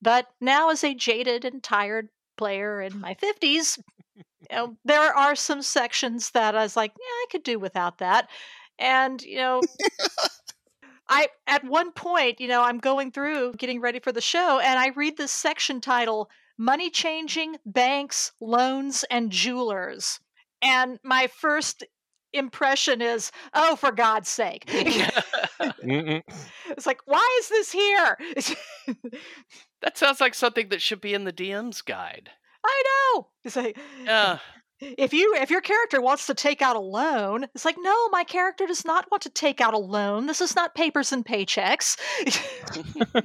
[0.00, 3.78] But now, as a jaded and tired player in my 50s,
[4.16, 7.98] you know, there are some sections that I was like, yeah, I could do without
[7.98, 8.28] that.
[8.78, 9.60] And, you know,
[11.08, 14.78] I at one point, you know, I'm going through getting ready for the show and
[14.78, 20.20] I read this section title Money Changing Banks, Loans and Jewelers.
[20.60, 21.84] And my first
[22.32, 24.64] impression is, oh, for God's sake.
[25.84, 28.18] It's like, why is this here?
[29.82, 32.30] That sounds like something that should be in the DM's guide.
[32.64, 33.26] I know.
[33.44, 34.38] It's like, Yeah.
[34.80, 38.22] if you if your character wants to take out a loan, it's like, no, my
[38.22, 40.26] character does not want to take out a loan.
[40.26, 41.96] This is not papers and paychecks.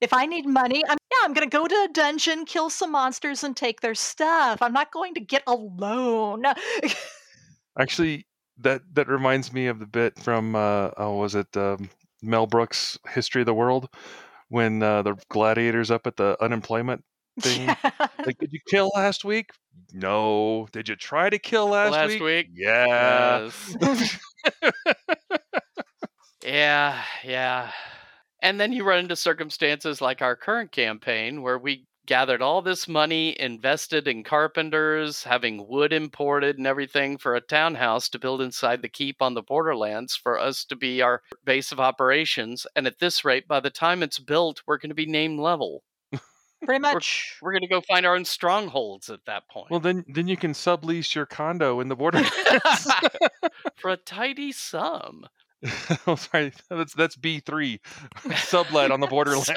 [0.00, 3.44] if I need money, I'm yeah, I'm gonna go to a dungeon, kill some monsters,
[3.44, 4.60] and take their stuff.
[4.62, 6.42] I'm not going to get a loan.
[7.78, 8.26] Actually,
[8.58, 11.88] that that reminds me of the bit from uh, oh, was it um,
[12.22, 13.88] Mel Brooks' History of the World
[14.48, 17.04] when uh, the gladiators up at the unemployment
[17.40, 17.66] thing.
[17.66, 19.50] Like, did you kill last week?
[19.92, 20.68] No.
[20.72, 22.22] Did you try to kill last, Last week?
[22.22, 22.46] week?
[22.54, 23.50] Yeah.
[23.80, 24.08] Yes.
[26.44, 27.70] yeah, yeah.
[28.42, 32.88] And then you run into circumstances like our current campaign where we gathered all this
[32.88, 38.82] money, invested in carpenters, having wood imported and everything for a townhouse to build inside
[38.82, 42.66] the keep on the borderlands for us to be our base of operations.
[42.74, 45.82] And at this rate, by the time it's built, we're going to be name level.
[46.64, 47.38] Pretty much.
[47.42, 49.70] We're going to go find our own strongholds at that point.
[49.70, 52.30] Well, then then you can sublease your condo in the borderlands
[53.76, 55.26] for a tidy sum.
[56.06, 57.80] oh, sorry, that's that's B three,
[58.36, 59.50] sublet on the borderlands.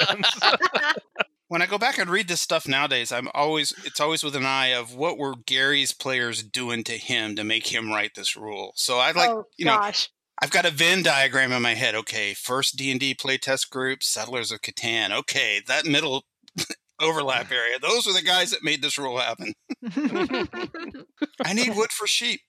[1.56, 4.46] When I go back and read this stuff nowadays, I'm always it's always with an
[4.46, 8.74] eye of what were Gary's players doing to him to make him write this rule.
[8.76, 10.10] So I like oh you know gosh.
[10.42, 11.96] I've got a Venn diagram in my head.
[11.96, 15.18] Okay, first D and D playtest group, Settlers of Catan.
[15.18, 16.26] Okay, that middle
[17.00, 17.80] overlap area.
[17.80, 19.54] Those are the guys that made this rule happen.
[21.46, 22.42] I need wood for sheep.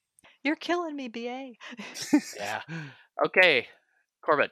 [0.43, 1.53] You're killing me, BA.
[2.37, 2.61] Yeah.
[3.25, 3.69] Okay,
[4.21, 4.51] Corbett.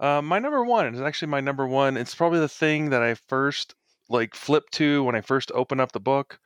[0.00, 1.96] Uh, my number one is actually my number one.
[1.96, 3.76] It's probably the thing that I first
[4.12, 6.38] like flip to when I first open up the book.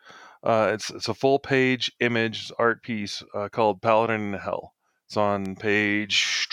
[0.42, 4.74] Uh, it's it's a full page image art piece uh, called Paladin in Hell.
[5.08, 6.48] It's on page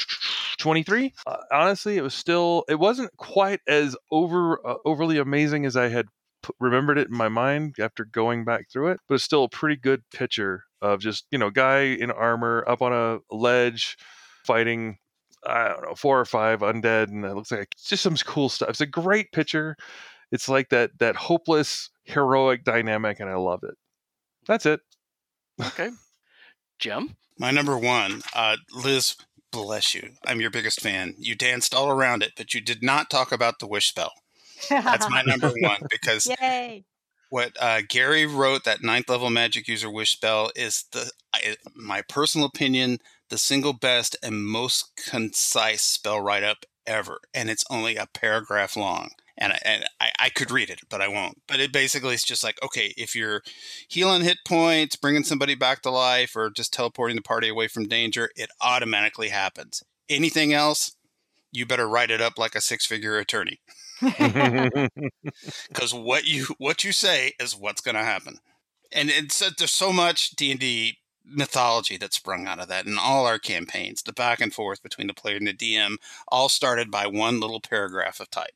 [0.60, 1.14] 23.
[1.26, 5.90] Uh, honestly, it was still it wasn't quite as over uh, overly amazing as I
[5.90, 6.08] had
[6.44, 9.50] p- remembered it in my mind after going back through it, but it's still a
[9.50, 13.98] pretty good picture of just you know guy in armor up on a ledge
[14.46, 14.98] fighting
[15.46, 18.70] I don't know, four or five undead, and it looks like just some cool stuff.
[18.70, 19.76] It's a great picture.
[20.34, 23.76] It's like that that hopeless heroic dynamic, and I love it.
[24.48, 24.80] That's it.
[25.62, 25.92] Okay.
[26.80, 27.16] Jim?
[27.38, 29.16] My number one, uh, Liz,
[29.52, 30.10] bless you.
[30.26, 31.14] I'm your biggest fan.
[31.20, 34.12] You danced all around it, but you did not talk about the wish spell.
[34.70, 36.84] That's my number one because Yay.
[37.30, 42.02] what uh, Gary wrote that ninth level magic user wish spell is the I, my
[42.02, 42.98] personal opinion
[43.30, 48.76] the single best and most concise spell write up ever, and it's only a paragraph
[48.76, 49.12] long.
[49.38, 51.42] And I, and I, I could read it, but I won't.
[51.48, 53.42] But it basically is just like, okay, if you're
[53.88, 57.88] healing hit points, bringing somebody back to life, or just teleporting the party away from
[57.88, 59.84] danger, it automatically happens.
[60.10, 60.96] Anything else,
[61.52, 63.60] you better write it up like a six-figure attorney,
[64.02, 68.38] because what you what you say is what's going to happen.
[68.92, 72.86] And it's uh, there's so much D and D mythology that sprung out of that
[72.86, 74.02] in all our campaigns.
[74.04, 75.96] The back and forth between the player and the DM
[76.28, 78.52] all started by one little paragraph of type.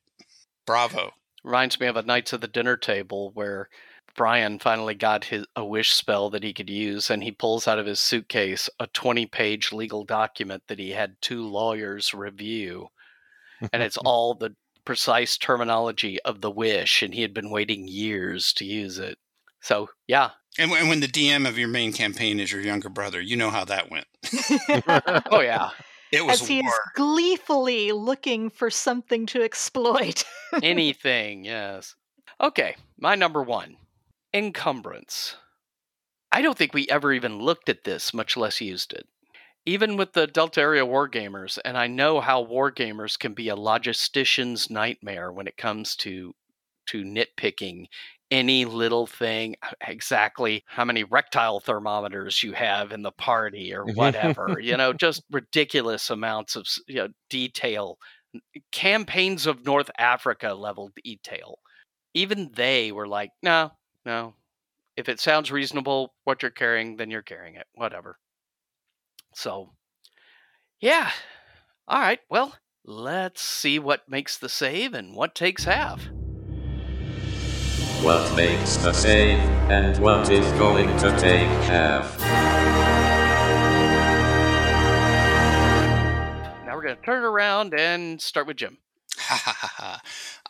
[0.68, 1.13] Bravo.
[1.43, 3.70] Reminds me of a Knights of the Dinner Table where
[4.15, 7.80] Brian finally got his a wish spell that he could use, and he pulls out
[7.80, 12.89] of his suitcase a 20 page legal document that he had two lawyers review.
[13.72, 14.55] And it's all the
[14.86, 19.18] precise terminology of the wish, and he had been waiting years to use it.
[19.61, 20.32] So, yeah.
[20.57, 23.51] And when, when the DM of your main campaign is your younger brother, you know
[23.51, 24.07] how that went.
[25.32, 25.70] oh, yeah.
[26.12, 26.70] It was As he war.
[26.70, 30.24] is gleefully looking for something to exploit.
[30.64, 31.95] Anything, yes.
[32.39, 33.78] Okay, my number one
[34.34, 35.36] encumbrance.
[36.32, 39.08] I don't think we ever even looked at this, much less used it.
[39.66, 44.70] Even with the Delta Area Wargamers, and I know how Wargamers can be a logistician's
[44.70, 46.36] nightmare when it comes to
[46.88, 47.88] to nitpicking
[48.32, 53.86] any little thing uh, exactly how many rectile thermometers you have in the party or
[53.93, 57.97] whatever you know just ridiculous amounts of you know, detail
[58.36, 61.59] eh, campaigns of north africa level detail.
[62.13, 63.71] Even they were like no
[64.05, 64.34] no.
[64.95, 68.17] If it sounds reasonable what you're carrying then you're carrying it whatever.
[69.34, 69.71] So
[70.82, 71.11] yeah.
[71.88, 76.09] All right well let's see what makes the save and what takes half
[78.04, 79.39] What makes the save,
[79.70, 82.20] and what is going to take half?
[86.66, 88.78] now we're going to turn it around and start with jim
[89.18, 90.02] Ha ha ha ha.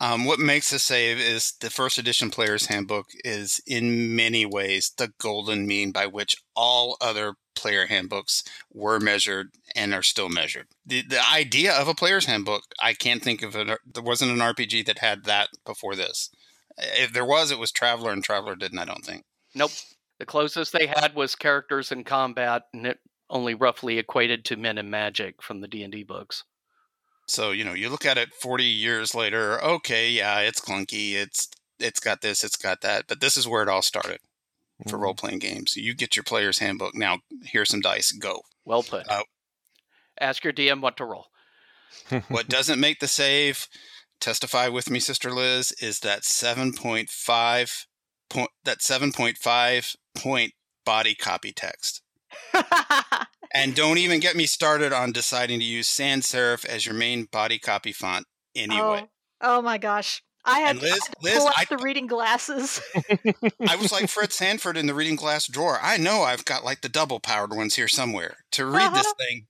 [0.02, 4.92] Um, what makes a save is the first edition player's handbook is in many ways
[4.98, 10.68] the golden mean by which all other player handbooks were measured and are still measured.
[10.86, 13.80] The the idea of a player's handbook, I can't think of it.
[13.92, 16.30] There wasn't an RPG that had that before this.
[16.78, 18.80] If there was, it was Traveller, and Traveller didn't.
[18.80, 19.24] I don't think.
[19.56, 19.72] Nope.
[20.20, 23.00] The closest they had was characters in combat, and it
[23.30, 26.44] only roughly equated to men and magic from the D and D books.
[27.28, 29.62] So you know, you look at it forty years later.
[29.64, 31.14] Okay, yeah, it's clunky.
[31.14, 31.50] It's
[31.80, 32.44] it's got this.
[32.44, 33.06] It's got that.
[33.08, 34.20] But this is where it all started
[34.88, 35.76] for role playing games.
[35.76, 36.96] You get your player's handbook.
[36.96, 38.12] Now here's some dice.
[38.12, 38.42] Go.
[38.66, 39.10] Well put.
[39.10, 39.24] Uh,
[40.20, 41.28] Ask your DM what to roll.
[42.30, 43.68] what doesn't make the save
[44.20, 47.86] testify with me sister liz is that 7.5
[48.30, 50.54] point that 7.5 point
[50.86, 52.02] body copy text.
[53.54, 57.26] And don't even get me started on deciding to use sans serif as your main
[57.26, 59.08] body copy font anyway.
[59.42, 60.24] Oh, oh my gosh.
[60.46, 62.82] I had, And Liz- I had to Liz, pull out the reading glasses.
[63.68, 65.78] i was like fred sanford in the reading glass drawer.
[65.82, 69.48] I know i've got like the double powered ones here somewhere to read this thing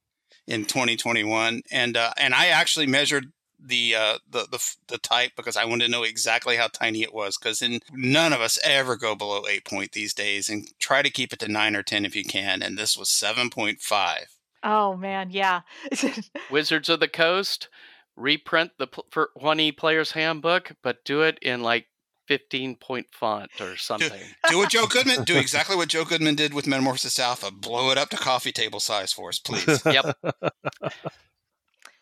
[0.48, 3.28] in 2021 and uh, and i actually measured
[3.60, 7.14] the uh the, the the type because I wanted to know exactly how tiny it
[7.14, 11.02] was because in none of us ever go below eight point these days and try
[11.02, 13.82] to keep it to nine or ten if you can and this was seven point
[13.82, 14.28] five.
[14.64, 15.62] Oh man, yeah.
[16.52, 17.70] Wizards of the Coast
[18.18, 21.86] reprint the pl- for 1E player's handbook, but do it in like
[22.28, 24.22] 15 point font or something.
[24.50, 27.52] Do what Joe Goodman do exactly what Joe Goodman did with Metamorphosis Alpha.
[27.52, 29.82] Blow it up to coffee table size for us, please.
[29.86, 30.18] yep.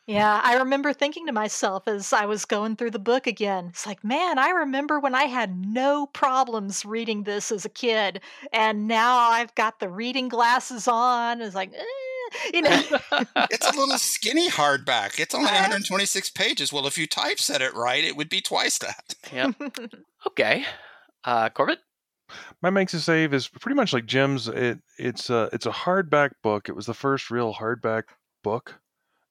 [0.08, 3.88] Yeah, I remember thinking to myself as I was going through the book again, it's
[3.88, 8.22] like, man, I remember when I had no problems reading this as a kid,
[8.53, 11.41] and now I've got the reading glasses on.
[11.41, 12.84] It's like, eh, you know.
[13.49, 15.20] it's a little skinny hardback.
[15.20, 16.72] It's only 126 pages.
[16.72, 19.16] Well, if you typeset it right, it would be twice that.
[19.34, 19.56] Yep.
[20.28, 20.66] okay.
[21.24, 21.80] Uh, Corbett?
[22.62, 24.47] My makes a save is pretty much like Jim's.
[24.47, 26.70] It it's a it's a hardback book.
[26.70, 28.03] It was the first real hardback
[28.43, 28.80] book,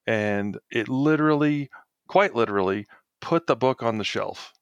[0.07, 1.71] and it literally,
[2.09, 2.87] quite literally,
[3.21, 4.53] put the book on the shelf.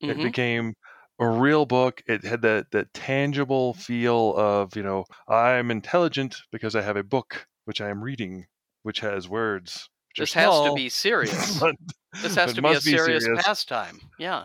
[0.00, 0.22] It Mhm.
[0.22, 0.74] became
[1.20, 2.02] a real book.
[2.06, 7.02] It had that that tangible feel of you know I'm intelligent because I have a
[7.02, 8.46] book which I am reading,
[8.82, 9.88] which has words.
[10.16, 11.58] Which This has to be serious.
[11.60, 11.76] but-
[12.22, 13.44] This has to be a serious, serious.
[13.44, 14.00] pastime.
[14.18, 14.44] Yeah.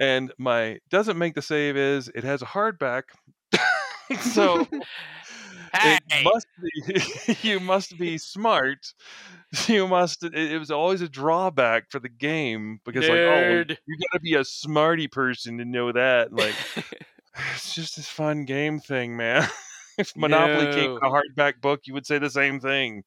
[0.00, 3.02] And my doesn't make the save is it has a hardback,
[4.20, 4.66] so
[5.74, 8.92] it must be you must be smart.
[9.66, 10.24] You must.
[10.24, 13.76] It, it was always a drawback for the game because like oh Nerd.
[13.86, 16.32] you got to be a smarty person to know that.
[16.32, 16.54] Like
[17.54, 19.46] it's just this fun game thing, man.
[19.98, 23.04] if Monopoly came with a hardback book, you would say the same thing.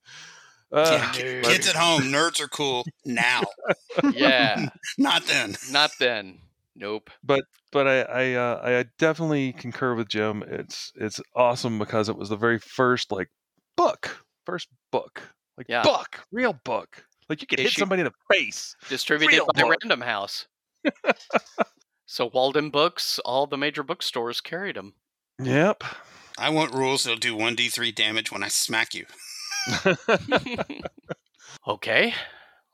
[0.72, 3.42] Uh, Yeah, kids at home, nerds are cool now,
[4.14, 5.56] Yeah, not then.
[5.72, 6.38] not then.
[6.76, 7.10] Nope.
[7.24, 10.44] but but I I, uh, I definitely concur with Jim.
[10.48, 13.30] It's it's awesome because it was the very first like
[13.78, 15.22] book, first book,
[15.58, 15.84] like Yeah.
[15.84, 17.06] book, real book.
[17.30, 18.76] Like you could hit somebody in the face.
[18.90, 19.78] Distributed Real by book.
[19.82, 20.48] Random House.
[22.06, 24.94] so Walden Books, all the major bookstores carried them.
[25.42, 25.84] Yep.
[26.38, 29.06] I want rules that'll do 1d3 damage when I smack you.
[31.68, 32.14] okay,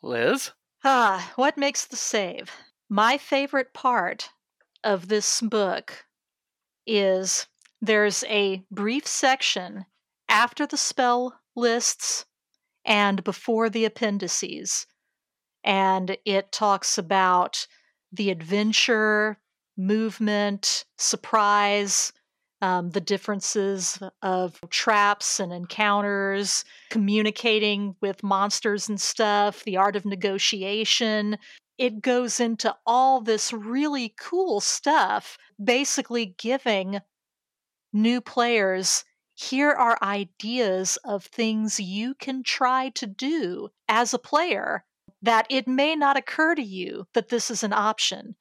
[0.02, 0.52] Liz.
[0.84, 2.52] Ah, what makes the save?
[2.94, 4.32] My favorite part
[4.84, 6.04] of this book
[6.86, 7.48] is
[7.82, 9.86] there's a brief section
[10.28, 12.26] after the spell lists
[12.84, 14.88] and before the appendices.
[15.64, 17.66] And it talks about
[18.12, 19.38] the adventure,
[19.78, 22.12] movement, surprise,
[22.62, 30.04] um, the differences of traps and encounters, communicating with monsters and stuff, the art of
[30.04, 31.38] negotiation.
[31.78, 37.00] It goes into all this really cool stuff, basically giving
[37.94, 39.04] new players
[39.34, 44.86] here are ideas of things you can try to do as a player
[45.22, 48.36] that it may not occur to you that this is an option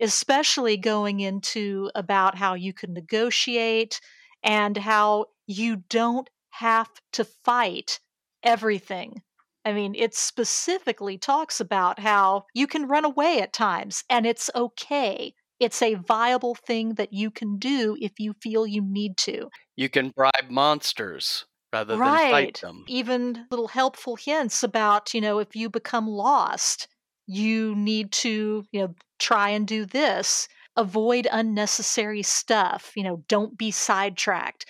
[0.00, 4.00] especially going into about how you can negotiate
[4.42, 8.00] and how you don't have to fight
[8.42, 9.22] everything.
[9.66, 14.48] I mean, it specifically talks about how you can run away at times and it's
[14.54, 15.34] okay.
[15.58, 19.48] It's a viable thing that you can do if you feel you need to.
[19.74, 22.84] You can bribe monsters rather than fight them.
[22.86, 26.86] Even little helpful hints about, you know, if you become lost,
[27.26, 30.46] you need to, you know, try and do this.
[30.76, 32.92] Avoid unnecessary stuff.
[32.94, 34.64] You know, don't be sidetracked.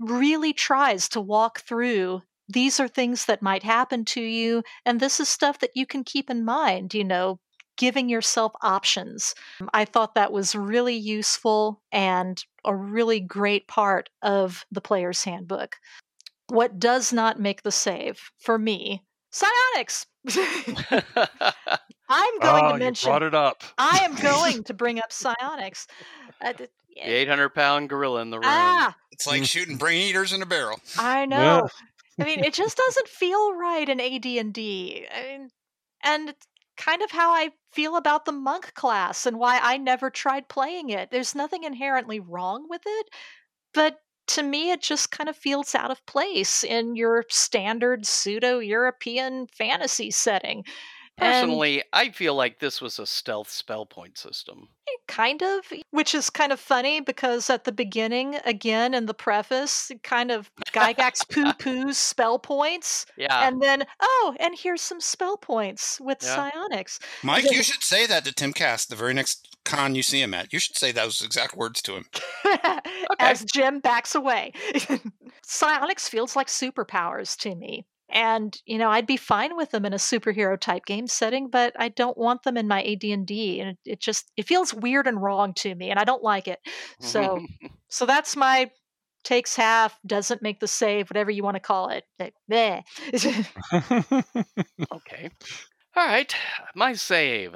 [0.00, 2.22] Really tries to walk through
[2.52, 6.04] these are things that might happen to you, and this is stuff that you can
[6.04, 7.38] keep in mind, you know,
[7.76, 9.34] giving yourself options.
[9.72, 15.76] I thought that was really useful and a really great part of the player's handbook.
[16.48, 19.02] What does not make the save for me?
[19.30, 20.06] Psionics.
[22.10, 23.06] I'm going oh, to mention.
[23.06, 23.62] you brought it up.
[23.78, 25.86] I am going to bring up psionics.
[26.40, 28.46] Uh, The 800 pound gorilla in the room.
[28.48, 30.80] ah, It's like shooting brain eaters in a barrel.
[30.98, 31.68] I know.
[32.20, 35.06] I mean, it just doesn't feel right in AD&D.
[35.12, 35.48] I mean,
[36.02, 36.34] and
[36.76, 40.90] kind of how I feel about the monk class and why I never tried playing
[40.90, 41.10] it.
[41.10, 43.08] There's nothing inherently wrong with it,
[43.74, 43.98] but
[44.28, 50.10] to me it just kind of feels out of place in your standard pseudo-European fantasy
[50.10, 50.64] setting.
[51.20, 54.68] And- Personally, I feel like this was a stealth spell point system.
[54.88, 55.60] Eh, kind of
[55.90, 60.50] which is kind of funny because at the beginning again in the preface kind of
[60.72, 63.46] gygax poo-poos spell points Yeah.
[63.46, 66.50] and then oh and here's some spell points with Yeah.
[66.50, 70.22] psionics Mike, you should say that to Tim Kask the very next con you see
[70.22, 70.52] him at.
[70.52, 72.04] You should say those exact words to him.
[73.18, 74.52] as jim backs away
[75.42, 79.92] psionics feels like superpowers to me and you know i'd be fine with them in
[79.92, 83.78] a superhero type game setting but i don't want them in my ad&d and it,
[83.84, 86.58] it just it feels weird and wrong to me and i don't like it
[87.00, 87.38] so
[87.88, 88.70] so that's my
[89.22, 92.04] takes half doesn't make the save whatever you want to call it
[94.92, 95.30] okay.
[95.96, 96.34] All right.
[96.74, 97.54] My save.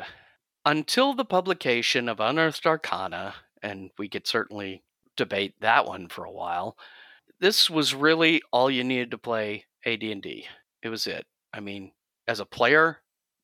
[0.66, 4.82] Until the publication of Unearthed Arcana, and we could certainly
[5.16, 6.76] debate that one for a while,
[7.40, 10.46] this was really all you needed to play AD&D.
[10.82, 11.26] It was it.
[11.52, 11.92] I mean,
[12.26, 12.98] as a player,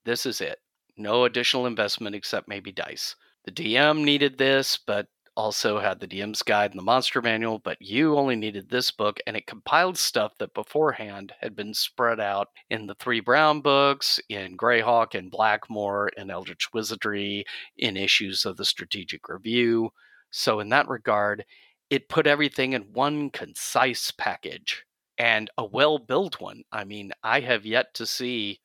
[0.05, 0.59] this is it.
[0.97, 3.17] No additional investment except maybe dice.
[3.45, 7.81] The DM needed this, but also had the DM's guide and the monster manual, but
[7.81, 12.49] you only needed this book, and it compiled stuff that beforehand had been spread out
[12.69, 17.45] in the three Brown books, in Greyhawk and Blackmoor, in Eldritch Wizardry,
[17.79, 19.91] in issues of the Strategic Review.
[20.31, 21.45] So, in that regard,
[21.89, 24.85] it put everything in one concise package
[25.21, 26.63] and a well built one.
[26.73, 28.61] I mean, I have yet to see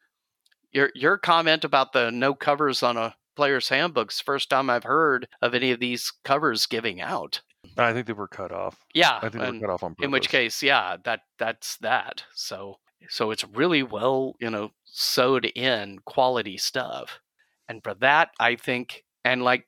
[0.71, 5.27] your your comment about the no covers on a player's handbook's first time I've heard
[5.41, 7.41] of any of these covers giving out.
[7.77, 8.79] I think they were cut off.
[8.93, 10.05] Yeah, I think they were cut off on purpose.
[10.05, 12.23] in which case, yeah, that that's that.
[12.33, 12.77] So
[13.09, 17.19] so it's really well, you know, sewed in quality stuff.
[17.67, 19.67] And for that, I think and like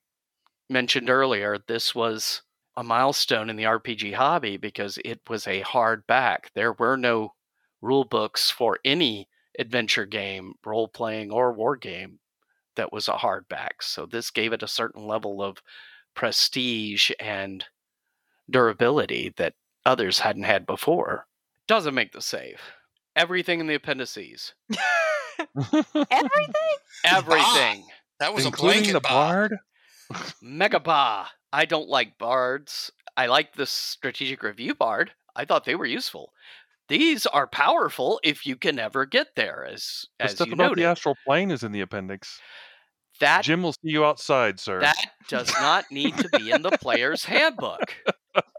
[0.69, 2.43] mentioned earlier, this was
[2.77, 6.45] a milestone in the RPG hobby because it was a hardback.
[6.55, 7.33] There were no
[7.81, 9.27] rule books for any
[9.59, 12.19] adventure game, role playing or war game
[12.75, 13.81] that was a hardback.
[13.81, 15.57] So this gave it a certain level of
[16.13, 17.65] prestige and
[18.49, 19.55] durability that
[19.85, 21.25] others hadn't had before.
[21.67, 22.61] Doesn't make the save.
[23.15, 24.53] everything in the appendices.
[26.11, 26.53] Everything?
[27.05, 27.85] Everything.
[28.19, 29.49] That was Including a blanket the bar.
[29.49, 29.57] bard.
[30.43, 31.25] Megaba.
[31.57, 32.91] I don't like bards.
[33.17, 35.11] I like the strategic review bard.
[35.35, 36.31] I thought they were useful.
[36.87, 40.69] These are powerful if you can ever get there, as The as stuff you about
[40.69, 40.83] noted.
[40.83, 42.39] the astral plane is in the appendix.
[43.19, 44.81] that Jim will see you outside, sir.
[44.81, 47.95] that does not need to be in the player's handbook.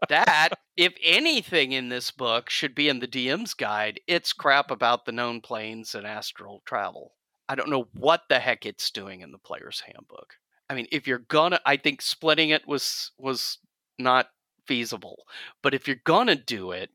[0.08, 5.04] That, if anything in this book should be in the DM's guide, it's crap about
[5.04, 7.12] the known planes and astral travel.
[7.48, 10.34] I don't know what the heck it's doing in the player's handbook.
[10.70, 13.58] I mean, if you're gonna I think splitting it was was
[13.98, 14.28] not
[14.66, 15.24] feasible.
[15.62, 16.90] But if you're gonna do it,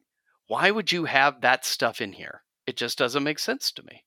[0.48, 2.44] why would you have that stuff in here?
[2.68, 4.04] It just doesn't make sense to me.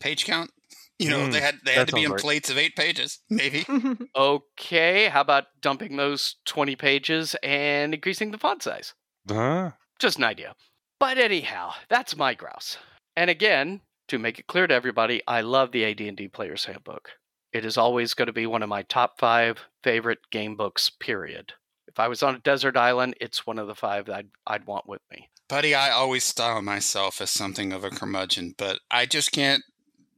[0.00, 0.50] Page count.
[0.98, 2.18] You know, Mm, they had they had to be in right.
[2.20, 3.66] plates of eight pages, maybe.
[4.16, 8.94] Okay, how about dumping those 20 pages and increasing the font size?
[9.28, 9.72] Huh?
[9.98, 10.54] Just an idea.
[10.98, 12.78] But anyhow, that's my grouse.
[13.14, 17.10] And again, to make it clear to everybody, I love the AD&D Player's Handbook.
[17.56, 21.54] It is always going to be one of my top five favorite game books, period.
[21.88, 24.66] If I was on a desert island, it's one of the five that I'd, I'd
[24.66, 25.30] want with me.
[25.48, 29.62] Buddy, I always style myself as something of a curmudgeon, but I just can't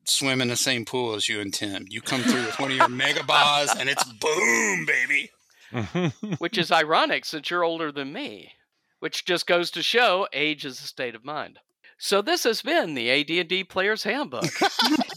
[0.03, 1.85] swim in the same pool as you and Tim.
[1.89, 5.31] You come through with one of your mega bars and it's boom, baby.
[6.39, 8.55] Which is ironic since you're older than me,
[8.99, 11.61] which just goes to show age is a state of mind.
[11.99, 14.45] So this has been the AD&D Player's Handbook.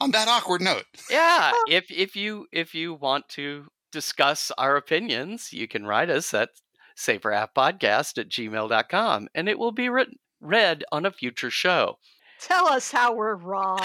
[0.00, 5.52] On that awkward note, yeah if if you if you want to discuss our opinions
[5.52, 6.48] you can write us at
[6.96, 11.98] saperappodcast at gmail.com and it will be written, read on a future show
[12.40, 13.80] Tell us how we're wrong.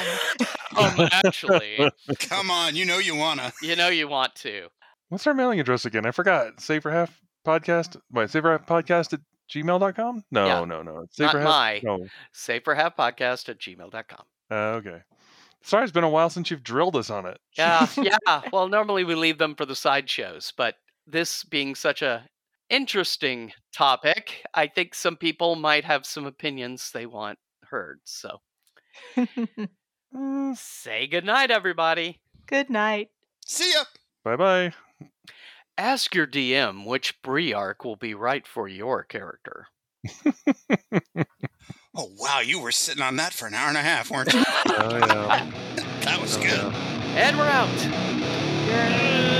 [0.78, 1.90] um, actually
[2.20, 3.52] come on, you know you wanna.
[3.62, 4.68] you know you want to
[5.10, 6.06] What's our mailing address again?
[6.06, 6.60] I forgot.
[6.60, 7.96] Safer Half Podcast.
[8.12, 9.20] Wait, Safer Half Podcast at
[9.54, 10.24] gmail.com?
[10.32, 10.66] No, Yeah.
[10.66, 11.02] no, no.
[11.02, 11.48] It's Not Safer Half.
[11.50, 11.82] my.
[11.84, 12.08] No.
[12.34, 15.02] saferhalfpodcast at gmail.com Uh, okay.
[15.66, 17.40] Sorry, it's been a while since you've drilled us on it.
[17.58, 20.76] yeah yeah well normally we leave them for the side shows but
[21.08, 22.28] this being such a
[22.70, 27.38] interesting topic i think some people might have some opinions they want
[27.70, 28.42] heard so
[30.16, 33.10] mm, say goodnight everybody Good night.
[33.46, 33.86] See ya.
[34.24, 34.74] Bye bye.
[35.78, 39.68] Ask your DM which Bree arc will be right for your character.
[41.98, 44.44] Oh wow, you were sitting on that for an hour and a half, weren't you?
[44.68, 45.50] Oh, yeah.
[46.02, 46.74] that was oh, good.
[47.16, 47.70] And we're out.
[48.68, 49.35] The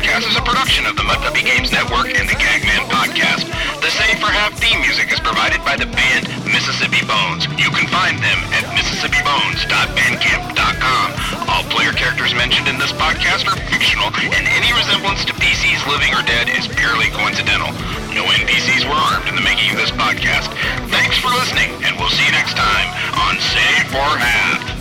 [0.00, 3.44] Podcast is a production of the Mudpuppy Games Network and the Gagman Podcast.
[3.84, 7.44] The Save for Half theme music is provided by the band Mississippi Bones.
[7.60, 11.06] You can find them at mississippibones.bandcamp.com.
[11.52, 16.16] All player characters mentioned in this podcast are fictional, and any resemblance to PCs living
[16.16, 17.68] or dead is purely coincidental.
[18.16, 20.48] No NPCs were armed in the making of this podcast.
[20.88, 22.88] Thanks for listening, and we'll see you next time
[23.20, 24.79] on Save for Half.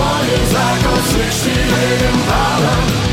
[0.00, 3.09] Moim zakon z szczęśliwym panem